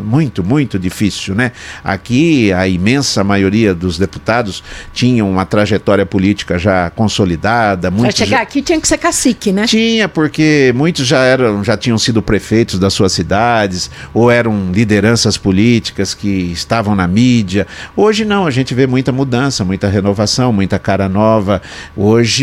[0.03, 1.53] muito, muito difícil, né?
[1.85, 7.91] Aqui a imensa maioria dos deputados tinham uma trajetória política já consolidada.
[7.91, 8.43] Para chegar já...
[8.43, 9.67] aqui tinha que ser cacique, né?
[9.67, 15.37] Tinha, porque muitos já eram, já tinham sido prefeitos das suas cidades, ou eram lideranças
[15.37, 17.67] políticas que estavam na mídia.
[17.97, 21.61] Hoje não, a gente vê muita mudança, muita renovação, muita cara nova.
[21.97, 22.38] Hoje,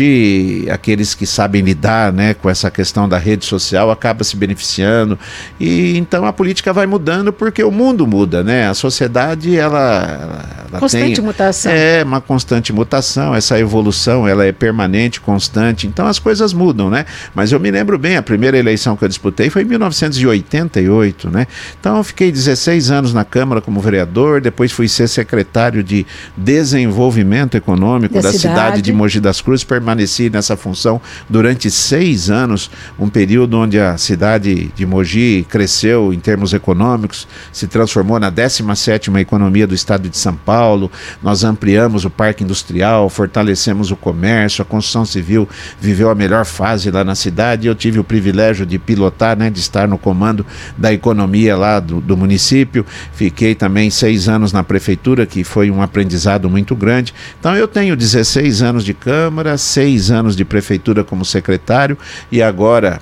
[0.72, 5.18] aqueles que sabem lidar né, com essa questão da rede social acabam se beneficiando.
[5.58, 8.68] E então a política vai mudando porque o mundo muda, né?
[8.68, 11.72] A sociedade, ela, ela constante tem, mutação.
[11.72, 15.86] É, uma constante mutação, essa evolução, ela é permanente, constante.
[15.86, 17.04] Então as coisas mudam, né?
[17.34, 21.46] Mas eu me lembro bem, a primeira eleição que eu disputei foi em 1988, né?
[21.78, 26.06] Então eu fiquei 16 anos na Câmara como vereador, depois fui ser secretário de
[26.36, 28.54] Desenvolvimento Econômico da, da cidade.
[28.54, 32.68] cidade de Mogi das Cruzes, permaneci nessa função durante seis anos,
[32.98, 39.20] um período onde a cidade de Mogi cresceu em termos econômicos, se transformou na 17ª
[39.20, 40.90] economia do estado de São Paulo,
[41.22, 45.48] nós ampliamos o parque industrial, fortalecemos o comércio, a construção civil
[45.80, 47.68] viveu a melhor fase lá na cidade.
[47.68, 50.44] Eu tive o privilégio de pilotar, né, de estar no comando
[50.76, 52.84] da economia lá do, do município.
[53.12, 57.14] Fiquei também seis anos na prefeitura, que foi um aprendizado muito grande.
[57.38, 61.98] Então eu tenho 16 anos de Câmara, seis anos de prefeitura como secretário
[62.32, 62.98] e agora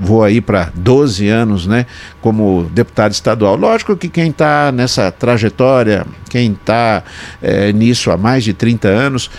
[0.00, 1.84] vou aí para 12 anos, né,
[2.22, 3.54] como deputado estadual.
[3.54, 7.02] Lógico que quem está nessa trajetória, quem está
[7.42, 9.30] é, nisso há mais de 30 anos,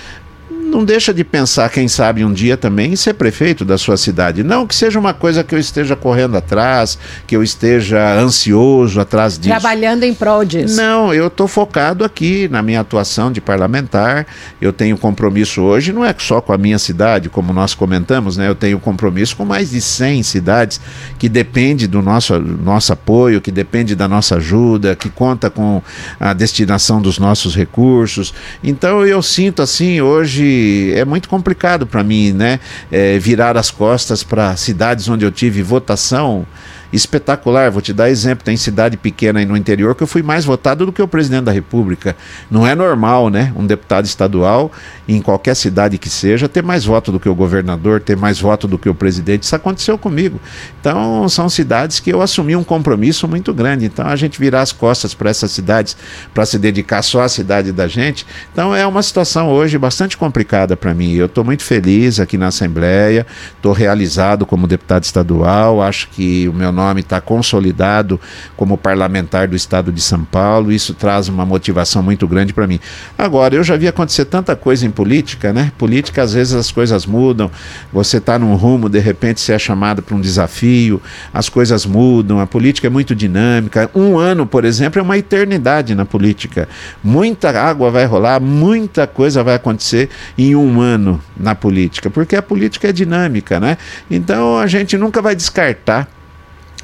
[0.67, 4.43] não deixa de pensar, quem sabe, um dia também em ser prefeito da sua cidade.
[4.43, 9.39] Não que seja uma coisa que eu esteja correndo atrás, que eu esteja ansioso atrás
[9.39, 9.49] disso.
[9.49, 10.75] Trabalhando em prol disso.
[10.75, 14.27] Não, eu estou focado aqui na minha atuação de parlamentar.
[14.61, 18.47] Eu tenho compromisso hoje, não é só com a minha cidade, como nós comentamos, né?
[18.47, 20.81] Eu tenho compromisso com mais de 100 cidades
[21.17, 25.81] que depende do nosso, nosso apoio, que depende da nossa ajuda, que conta com
[26.19, 28.33] a destinação dos nossos recursos.
[28.63, 30.56] Então eu sinto assim hoje
[30.95, 32.59] é muito complicado para mim, né?
[32.91, 36.45] É, virar as costas para cidades onde eu tive votação
[36.91, 37.71] espetacular.
[37.71, 40.85] Vou te dar exemplo: tem cidade pequena aí no interior que eu fui mais votado
[40.85, 42.15] do que o presidente da República.
[42.49, 43.51] Não é normal, né?
[43.55, 44.71] Um deputado estadual,
[45.07, 48.67] em qualquer cidade que seja, ter mais voto do que o governador, ter mais voto
[48.67, 49.43] do que o presidente.
[49.43, 50.39] Isso aconteceu comigo.
[50.79, 53.85] Então, são cidades que eu assumi um compromisso muito grande.
[53.85, 55.95] Então, a gente virar as costas para essas cidades
[56.33, 58.25] para se dedicar só à cidade da gente.
[58.51, 61.13] Então, é uma situação hoje bastante complicada para mim.
[61.13, 66.53] Eu estou muito feliz aqui na Assembleia, estou realizado como deputado estadual, acho que o
[66.53, 68.19] meu nome está consolidado
[68.55, 72.79] como parlamentar do estado de São Paulo, isso traz uma motivação muito grande para mim.
[73.17, 75.71] Agora, eu já vi acontecer tanta coisa em política, né?
[75.77, 77.49] Política, às vezes as coisas mudam,
[77.91, 81.01] você está num rumo, de repente você é chamado para um desafio,
[81.33, 83.89] as coisas mudam, a política é muito dinâmica.
[83.95, 86.69] Um ano, por exemplo, é uma eternidade na política.
[87.03, 92.41] Muita água vai rolar, muita coisa vai acontecer em um ano na política, porque a
[92.41, 93.77] política é dinâmica, né?
[94.11, 96.07] Então a gente nunca vai descartar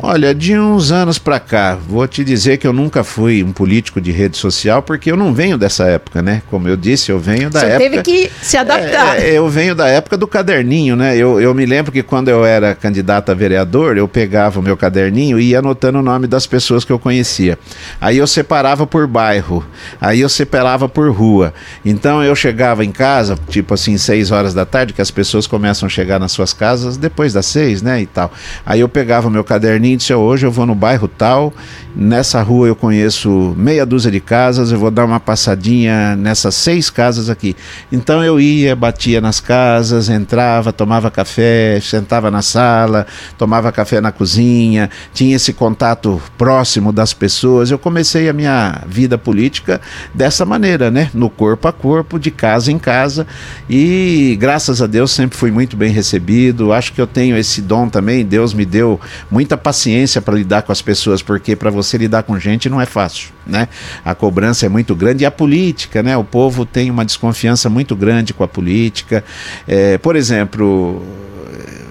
[0.00, 4.00] Olha, de uns anos para cá, vou te dizer que eu nunca fui um político
[4.00, 6.40] de rede social, porque eu não venho dessa época, né?
[6.48, 7.90] Como eu disse, eu venho da Você época.
[7.90, 9.18] teve que se adaptar.
[9.18, 11.16] É, é, eu venho da época do caderninho, né?
[11.16, 14.76] Eu, eu me lembro que quando eu era candidato a vereador, eu pegava o meu
[14.76, 17.58] caderninho e ia anotando o nome das pessoas que eu conhecia.
[18.00, 19.66] Aí eu separava por bairro,
[20.00, 21.52] aí eu separava por rua.
[21.84, 25.88] Então eu chegava em casa, tipo assim, seis horas da tarde, que as pessoas começam
[25.88, 28.00] a chegar nas suas casas depois das seis, né?
[28.00, 28.32] E tal.
[28.64, 31.52] Aí eu pegava o meu caderninho hoje eu vou no bairro tal,
[31.96, 36.90] nessa rua eu conheço meia dúzia de casas, eu vou dar uma passadinha nessas seis
[36.90, 37.56] casas aqui.
[37.90, 44.12] Então eu ia, batia nas casas, entrava, tomava café, sentava na sala, tomava café na
[44.12, 47.70] cozinha, tinha esse contato próximo das pessoas.
[47.70, 49.80] Eu comecei a minha vida política
[50.14, 51.10] dessa maneira, né?
[51.12, 53.26] No corpo a corpo, de casa em casa.
[53.68, 56.72] E graças a Deus sempre fui muito bem recebido.
[56.72, 58.24] Acho que eu tenho esse dom também.
[58.24, 59.77] Deus me deu muita paciência
[60.20, 63.68] para lidar com as pessoas, porque para você lidar com gente não é fácil, né?
[64.04, 66.16] A cobrança é muito grande e a política, né?
[66.16, 69.24] O povo tem uma desconfiança muito grande com a política.
[69.66, 71.02] É, por exemplo,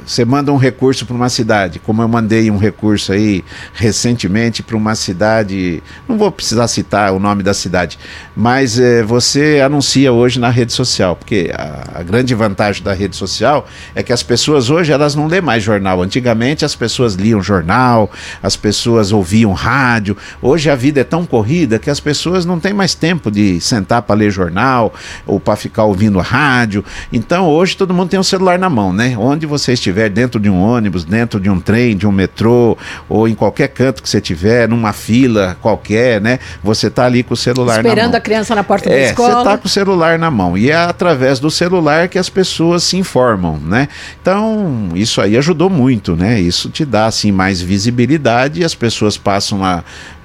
[0.07, 3.43] você manda um recurso para uma cidade, como eu mandei um recurso aí
[3.73, 7.99] recentemente para uma cidade, não vou precisar citar o nome da cidade,
[8.33, 13.17] mas é, você anuncia hoje na rede social, porque a, a, grande vantagem da rede
[13.17, 16.01] social é que as pessoas hoje elas não lêem mais jornal.
[16.01, 18.09] Antigamente as pessoas liam jornal,
[18.41, 20.15] as pessoas ouviam rádio.
[20.41, 24.01] Hoje a vida é tão corrida que as pessoas não têm mais tempo de sentar
[24.03, 24.93] para ler jornal
[25.25, 26.85] ou para ficar ouvindo rádio.
[27.11, 29.17] Então hoje todo mundo tem um celular na mão, né?
[29.17, 32.77] Onde você estiver estiver dentro de um ônibus, dentro de um trem, de um metrô,
[33.09, 36.39] ou em qualquer canto que você tiver, numa fila qualquer, né?
[36.63, 38.17] Você está ali com o celular Esperando na mão.
[38.17, 39.33] a criança na porta é, da escola.
[39.33, 40.57] Você está com o celular na mão.
[40.57, 43.87] E é através do celular que as pessoas se informam, né?
[44.21, 46.39] Então, isso aí ajudou muito, né?
[46.39, 49.83] Isso te dá, assim, mais visibilidade e as pessoas passam a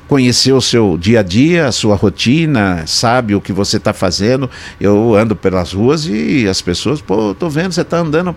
[0.09, 4.51] conhecer o seu dia a dia, a sua rotina, sabe o que você está fazendo.
[4.79, 8.37] Eu ando pelas ruas e as pessoas, pô, tô vendo, você está andando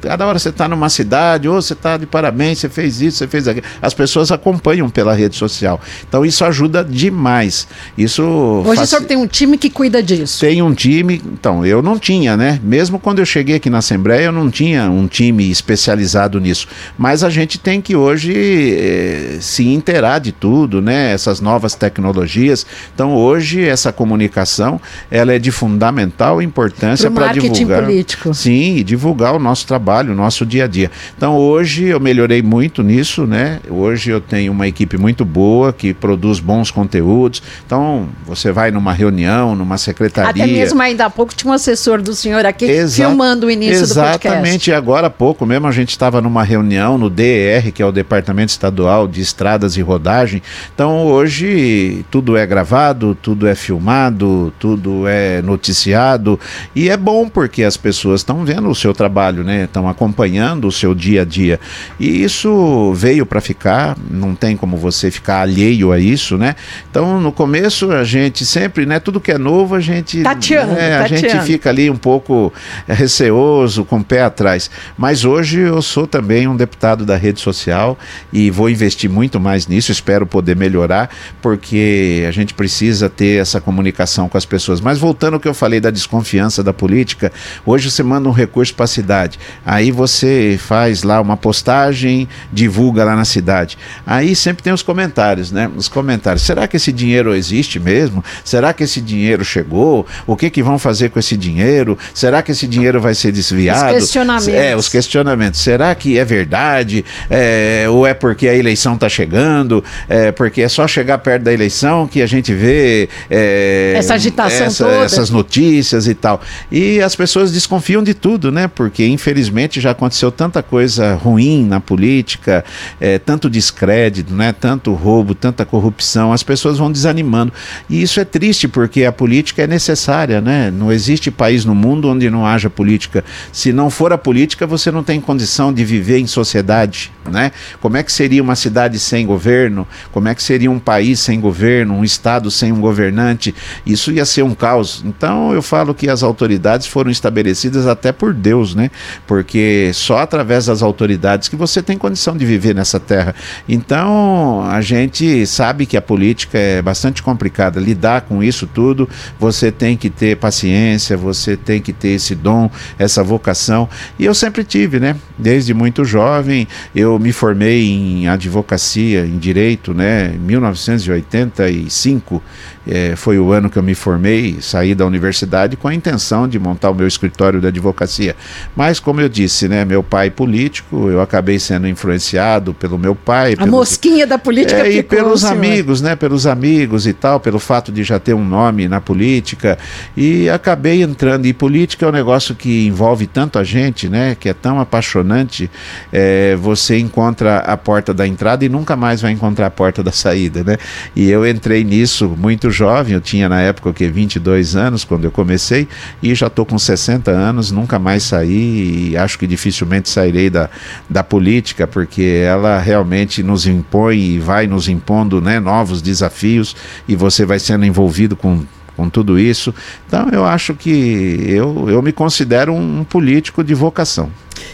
[0.00, 3.28] cada hora você está numa cidade, ou você está de parabéns, você fez isso, você
[3.28, 3.66] fez aquilo.
[3.80, 5.80] As pessoas acompanham pela rede social.
[6.08, 7.66] Então isso ajuda demais.
[7.96, 8.82] Isso Hoje faci...
[8.82, 10.40] o senhor tem um time que cuida disso.
[10.40, 12.60] Tem um time, então, eu não tinha, né?
[12.62, 16.66] Mesmo quando eu cheguei aqui na Assembleia, eu não tinha um time especializado nisso.
[16.96, 21.12] Mas a gente tem que hoje eh, se inteirar de tudo, né?
[21.12, 22.66] Essas novas tecnologias.
[22.94, 24.80] Então hoje essa comunicação
[25.10, 27.82] ela é de fundamental importância para divulgar.
[27.82, 28.34] político.
[28.34, 30.90] Sim, divulgar o nosso trabalho trabalho, nosso dia a dia.
[31.16, 33.58] Então hoje eu melhorei muito nisso, né?
[33.68, 37.42] Hoje eu tenho uma equipe muito boa que produz bons conteúdos.
[37.66, 40.44] Então você vai numa reunião, numa secretaria.
[40.44, 43.86] Até mesmo ainda há pouco tinha um assessor do senhor aqui Exa filmando o início
[43.88, 44.28] do podcast.
[44.28, 47.90] Exatamente, agora há pouco mesmo a gente estava numa reunião no DER, que é o
[47.90, 50.40] Departamento Estadual de Estradas e Rodagem.
[50.72, 56.38] Então hoje tudo é gravado, tudo é filmado, tudo é noticiado
[56.76, 59.64] e é bom porque as pessoas estão vendo o seu trabalho, né?
[59.80, 61.58] Estão acompanhando o seu dia a dia.
[61.98, 66.54] E isso veio para ficar, não tem como você ficar alheio a isso, né?
[66.90, 70.22] Então, no começo, a gente sempre, né, tudo que é novo, a gente.
[70.22, 71.28] Tateando, né, a tateando.
[71.28, 72.52] gente fica ali um pouco
[72.86, 74.70] receoso, com o pé atrás.
[74.96, 77.98] Mas hoje eu sou também um deputado da rede social
[78.32, 81.10] e vou investir muito mais nisso, espero poder melhorar,
[81.40, 84.80] porque a gente precisa ter essa comunicação com as pessoas.
[84.80, 87.32] Mas voltando ao que eu falei da desconfiança da política,
[87.64, 89.38] hoje você manda um recurso para a cidade.
[89.70, 93.78] Aí você faz lá uma postagem, divulga lá na cidade.
[94.04, 95.70] Aí sempre tem os comentários, né?
[95.76, 96.42] Os comentários.
[96.42, 98.24] Será que esse dinheiro existe mesmo?
[98.44, 100.04] Será que esse dinheiro chegou?
[100.26, 101.96] O que que vão fazer com esse dinheiro?
[102.12, 103.94] Será que esse dinheiro vai ser desviado?
[103.94, 104.48] Os questionamentos.
[104.48, 105.60] É, os questionamentos.
[105.60, 107.04] Será que é verdade?
[107.30, 109.84] É, ou é porque a eleição está chegando?
[110.08, 114.66] É, porque é só chegar perto da eleição que a gente vê é, essa agitação
[114.66, 115.04] essa, toda.
[115.04, 116.40] essas notícias e tal.
[116.72, 118.66] E as pessoas desconfiam de tudo, né?
[118.66, 122.64] Porque infelizmente infelizmente já aconteceu tanta coisa ruim na política,
[123.00, 127.52] é, tanto descrédito, né, tanto roubo, tanta corrupção, as pessoas vão desanimando.
[127.88, 130.70] E isso é triste porque a política é necessária, né?
[130.70, 133.24] Não existe país no mundo onde não haja política.
[133.52, 137.52] Se não for a política, você não tem condição de viver em sociedade, né?
[137.80, 139.86] Como é que seria uma cidade sem governo?
[140.12, 143.54] Como é que seria um país sem governo, um estado sem um governante?
[143.84, 145.02] Isso ia ser um caos.
[145.04, 148.90] Então eu falo que as autoridades foram estabelecidas até por Deus, né?
[149.26, 149.49] porque
[149.94, 153.34] só através das autoridades que você tem condição de viver nessa terra.
[153.68, 159.72] Então, a gente sabe que a política é bastante complicada, lidar com isso tudo, você
[159.72, 163.88] tem que ter paciência, você tem que ter esse dom, essa vocação.
[164.18, 165.16] E eu sempre tive, né?
[165.38, 170.32] Desde muito jovem, eu me formei em advocacia, em direito, né?
[170.34, 172.42] Em 1985
[172.86, 176.58] é, foi o ano que eu me formei, saí da universidade com a intenção de
[176.58, 178.34] montar o meu escritório de advocacia.
[178.74, 183.52] Mas, como eu disse, né, meu pai político, eu acabei sendo influenciado pelo meu pai.
[183.52, 187.58] A pelos, mosquinha da política é, E pelos amigos, né, pelos amigos e tal, pelo
[187.58, 189.78] fato de já ter um nome na política.
[190.16, 191.46] E acabei entrando.
[191.46, 195.70] E política é um negócio que envolve tanto a gente, né, que é tão apaixonante.
[196.12, 200.12] É, você encontra a porta da entrada e nunca mais vai encontrar a porta da
[200.12, 200.78] saída, né?
[201.14, 205.24] E eu entrei nisso muito jovem, eu tinha na época o que 22 anos quando
[205.24, 205.88] eu comecei
[206.22, 210.68] e já estou com 60 anos, nunca mais saí e acho que dificilmente sairei da,
[211.08, 216.74] da política porque ela realmente nos impõe e vai nos impondo né, novos desafios
[217.06, 218.64] e você vai sendo envolvido com
[219.00, 219.74] com tudo isso.
[220.06, 224.30] Então eu acho que eu, eu me considero um, um político de vocação.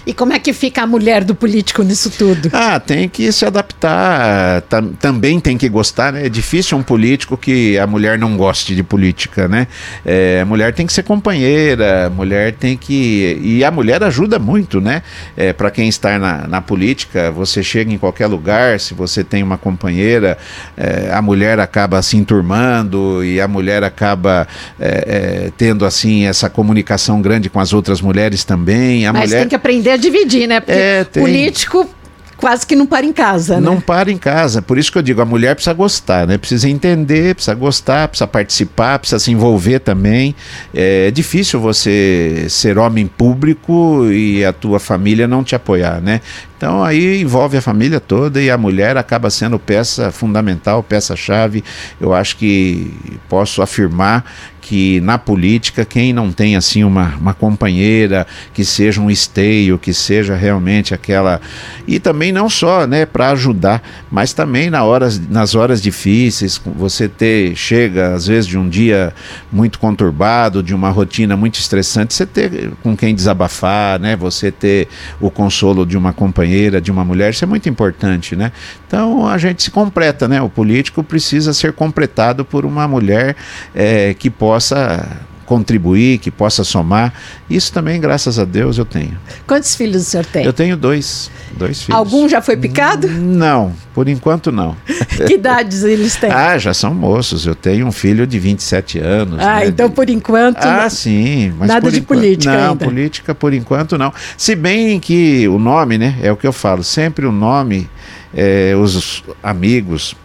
[0.07, 2.51] E como é que fica a mulher do político nisso tudo?
[2.53, 6.26] Ah, tem que se adaptar, tam, também tem que gostar, né?
[6.26, 9.66] É difícil um político que a mulher não goste de política, né?
[10.05, 13.39] É, a mulher tem que ser companheira, a mulher tem que.
[13.43, 15.03] E a mulher ajuda muito, né?
[15.37, 19.43] É, Para quem está na, na política, você chega em qualquer lugar, se você tem
[19.43, 20.39] uma companheira,
[20.76, 24.47] é, a mulher acaba se enturmando e a mulher acaba
[24.78, 29.07] é, é, tendo assim essa comunicação grande com as outras mulheres também.
[29.07, 29.41] A Mas mulher...
[29.41, 30.61] tem que aprender a dividir, né?
[30.61, 31.89] Porque É, político
[32.37, 33.62] quase que não para em casa, né?
[33.62, 34.61] Não para em casa.
[34.61, 36.37] Por isso que eu digo, a mulher precisa gostar, né?
[36.37, 40.35] Precisa entender, precisa gostar, precisa participar, precisa se envolver também.
[40.74, 46.20] É difícil você ser homem público e a tua família não te apoiar, né?
[46.57, 51.64] Então aí envolve a família toda e a mulher acaba sendo peça fundamental, peça-chave.
[52.01, 52.93] Eu acho que
[53.29, 54.24] posso afirmar
[54.67, 59.95] que na política, quem não tem assim uma, uma companheira que seja um esteio, que
[59.95, 61.41] seja realmente aquela.
[61.87, 67.09] E também não só né, para ajudar, mas também na horas, nas horas difíceis, você
[67.09, 69.14] ter, chega às vezes de um dia
[69.53, 74.89] muito conturbado, de uma rotina muito estressante, você ter com quem desabafar, né, você ter
[75.21, 78.35] o consolo de uma companheira, de uma mulher, isso é muito importante.
[78.35, 78.51] Né?
[78.85, 80.43] Então a gente se completa, né?
[80.43, 83.37] o político precisa ser completado por uma mulher
[83.73, 85.07] é, que possa possa
[85.45, 87.13] contribuir, que possa somar.
[87.49, 89.17] Isso também, graças a Deus, eu tenho.
[89.47, 90.45] Quantos filhos o senhor tem?
[90.45, 91.97] Eu tenho dois, dois filhos.
[91.97, 93.07] Algum já foi picado?
[93.07, 94.75] Não, por enquanto não.
[95.27, 96.31] que idades eles têm?
[96.33, 97.47] Ah, já são moços.
[97.47, 99.39] Eu tenho um filho de 27 anos.
[99.41, 99.69] Ah, né?
[99.69, 100.65] então por enquanto.
[100.65, 101.53] Ah, sim.
[101.59, 102.19] Mas nada de enquanto...
[102.19, 102.57] política.
[102.57, 102.85] Não, ainda.
[102.85, 104.13] política por enquanto não.
[104.39, 106.17] Se bem que o nome, né?
[106.23, 106.83] É o que eu falo.
[106.83, 107.89] Sempre o nome,
[108.35, 110.17] é, os amigos,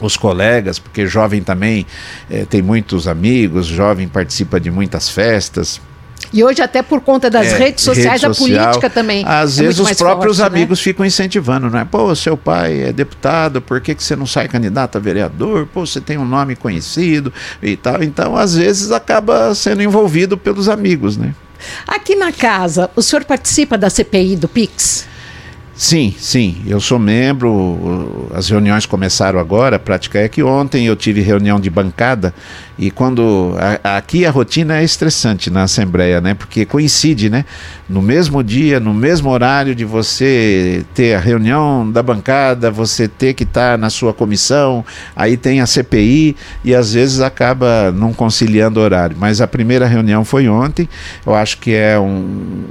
[0.00, 1.86] os colegas, porque jovem também
[2.30, 5.80] é, tem muitos amigos, jovem participa de muitas festas.
[6.32, 9.24] E hoje, até por conta das é, redes sociais, rede social, a política também.
[9.26, 10.84] Às é vezes os próprios forte, amigos né?
[10.84, 11.86] ficam incentivando, né?
[11.90, 15.66] Pô, seu pai é deputado, por que, que você não sai candidato a vereador?
[15.72, 17.32] Pô, você tem um nome conhecido
[17.62, 18.02] e tal.
[18.02, 21.34] Então, às vezes, acaba sendo envolvido pelos amigos, né?
[21.86, 25.06] Aqui na casa, o senhor participa da CPI do Pix?
[25.78, 28.28] Sim, sim, eu sou membro.
[28.34, 29.76] As reuniões começaram agora.
[29.76, 32.34] A prática é que ontem eu tive reunião de bancada
[32.78, 36.34] e quando a, aqui a rotina é estressante na Assembleia, né?
[36.34, 37.44] Porque coincide, né?
[37.88, 43.34] No mesmo dia, no mesmo horário de você ter a reunião da bancada, você ter
[43.34, 44.84] que estar tá na sua comissão,
[45.16, 49.16] aí tem a CPI e às vezes acaba não conciliando horário.
[49.18, 50.88] Mas a primeira reunião foi ontem.
[51.26, 52.64] Eu acho que é um,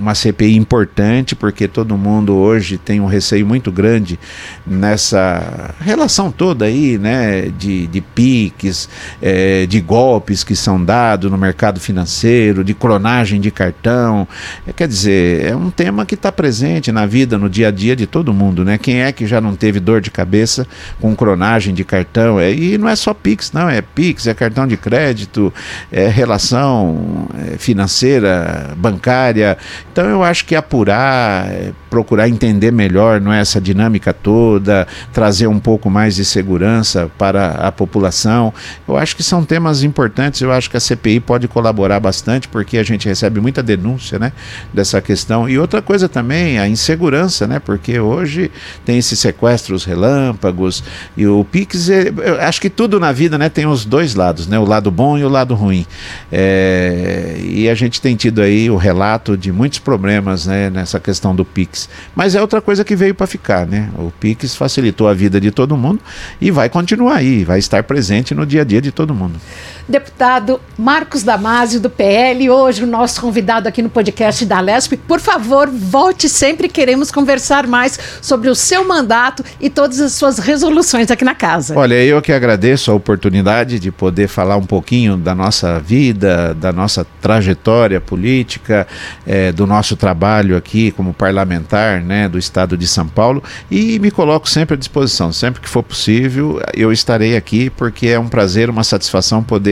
[0.00, 4.18] uma CPI importante porque todo mundo hoje tem um receio muito grande
[4.66, 7.50] nessa relação toda aí, né?
[7.58, 8.88] De, de piques.
[9.20, 14.26] É, é, de golpes que são dados no mercado financeiro, de clonagem de cartão.
[14.66, 17.96] É, quer dizer, é um tema que está presente na vida, no dia a dia
[17.96, 18.64] de todo mundo.
[18.64, 18.78] Né?
[18.78, 20.66] Quem é que já não teve dor de cabeça
[21.00, 22.38] com clonagem de cartão?
[22.38, 25.52] É, e não é só Pix, não, é Pix, é cartão de crédito,
[25.90, 29.58] é relação é, financeira, bancária.
[29.92, 35.48] Então eu acho que apurar, é, procurar entender melhor não é essa dinâmica toda, trazer
[35.48, 38.52] um pouco mais de segurança para a população.
[38.86, 40.42] Eu acho que são temas importantes.
[40.42, 44.30] Eu acho que a CPI pode colaborar bastante, porque a gente recebe muita denúncia né,
[44.74, 45.48] dessa questão.
[45.48, 47.58] E outra coisa também, a insegurança, né?
[47.58, 48.50] Porque hoje
[48.84, 50.84] tem esses sequestros relâmpagos
[51.16, 54.58] e o Pix, é, acho que tudo na vida né, tem os dois lados, né?
[54.58, 55.86] O lado bom e o lado ruim.
[56.30, 61.34] É, e a gente tem tido aí o relato de muitos problemas né, nessa questão
[61.34, 61.88] do Pix.
[62.14, 63.88] Mas é outra coisa que veio para ficar, né?
[63.96, 66.00] O Pix facilitou a vida de todo mundo
[66.38, 69.40] e vai continuar aí, vai estar presente no dia a dia de todo mundo mundo.
[69.88, 74.96] Deputado Marcos Damasio, do PL, hoje o nosso convidado aqui no podcast da Lesp.
[74.96, 80.38] Por favor, volte sempre, queremos conversar mais sobre o seu mandato e todas as suas
[80.38, 81.76] resoluções aqui na casa.
[81.76, 86.72] Olha, eu que agradeço a oportunidade de poder falar um pouquinho da nossa vida, da
[86.72, 88.86] nossa trajetória política,
[89.26, 94.10] é, do nosso trabalho aqui como parlamentar né, do Estado de São Paulo e me
[94.10, 95.32] coloco sempre à disposição.
[95.32, 99.71] Sempre que for possível, eu estarei aqui porque é um prazer, uma satisfação poder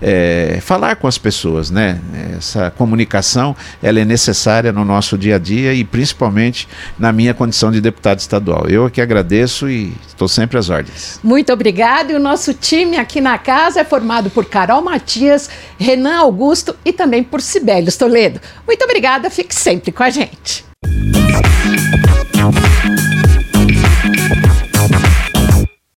[0.00, 1.98] é, falar com as pessoas, né?
[2.36, 6.68] Essa comunicação ela é necessária no nosso dia a dia e principalmente
[6.98, 8.66] na minha condição de deputado estadual.
[8.68, 11.20] Eu aqui agradeço e estou sempre às ordens.
[11.22, 12.10] Muito obrigado.
[12.10, 16.92] E o nosso time aqui na casa é formado por Carol Matias, Renan Augusto e
[16.92, 18.40] também por Sibélio Toledo.
[18.66, 19.30] Muito obrigada.
[19.30, 20.64] Fique sempre com a gente.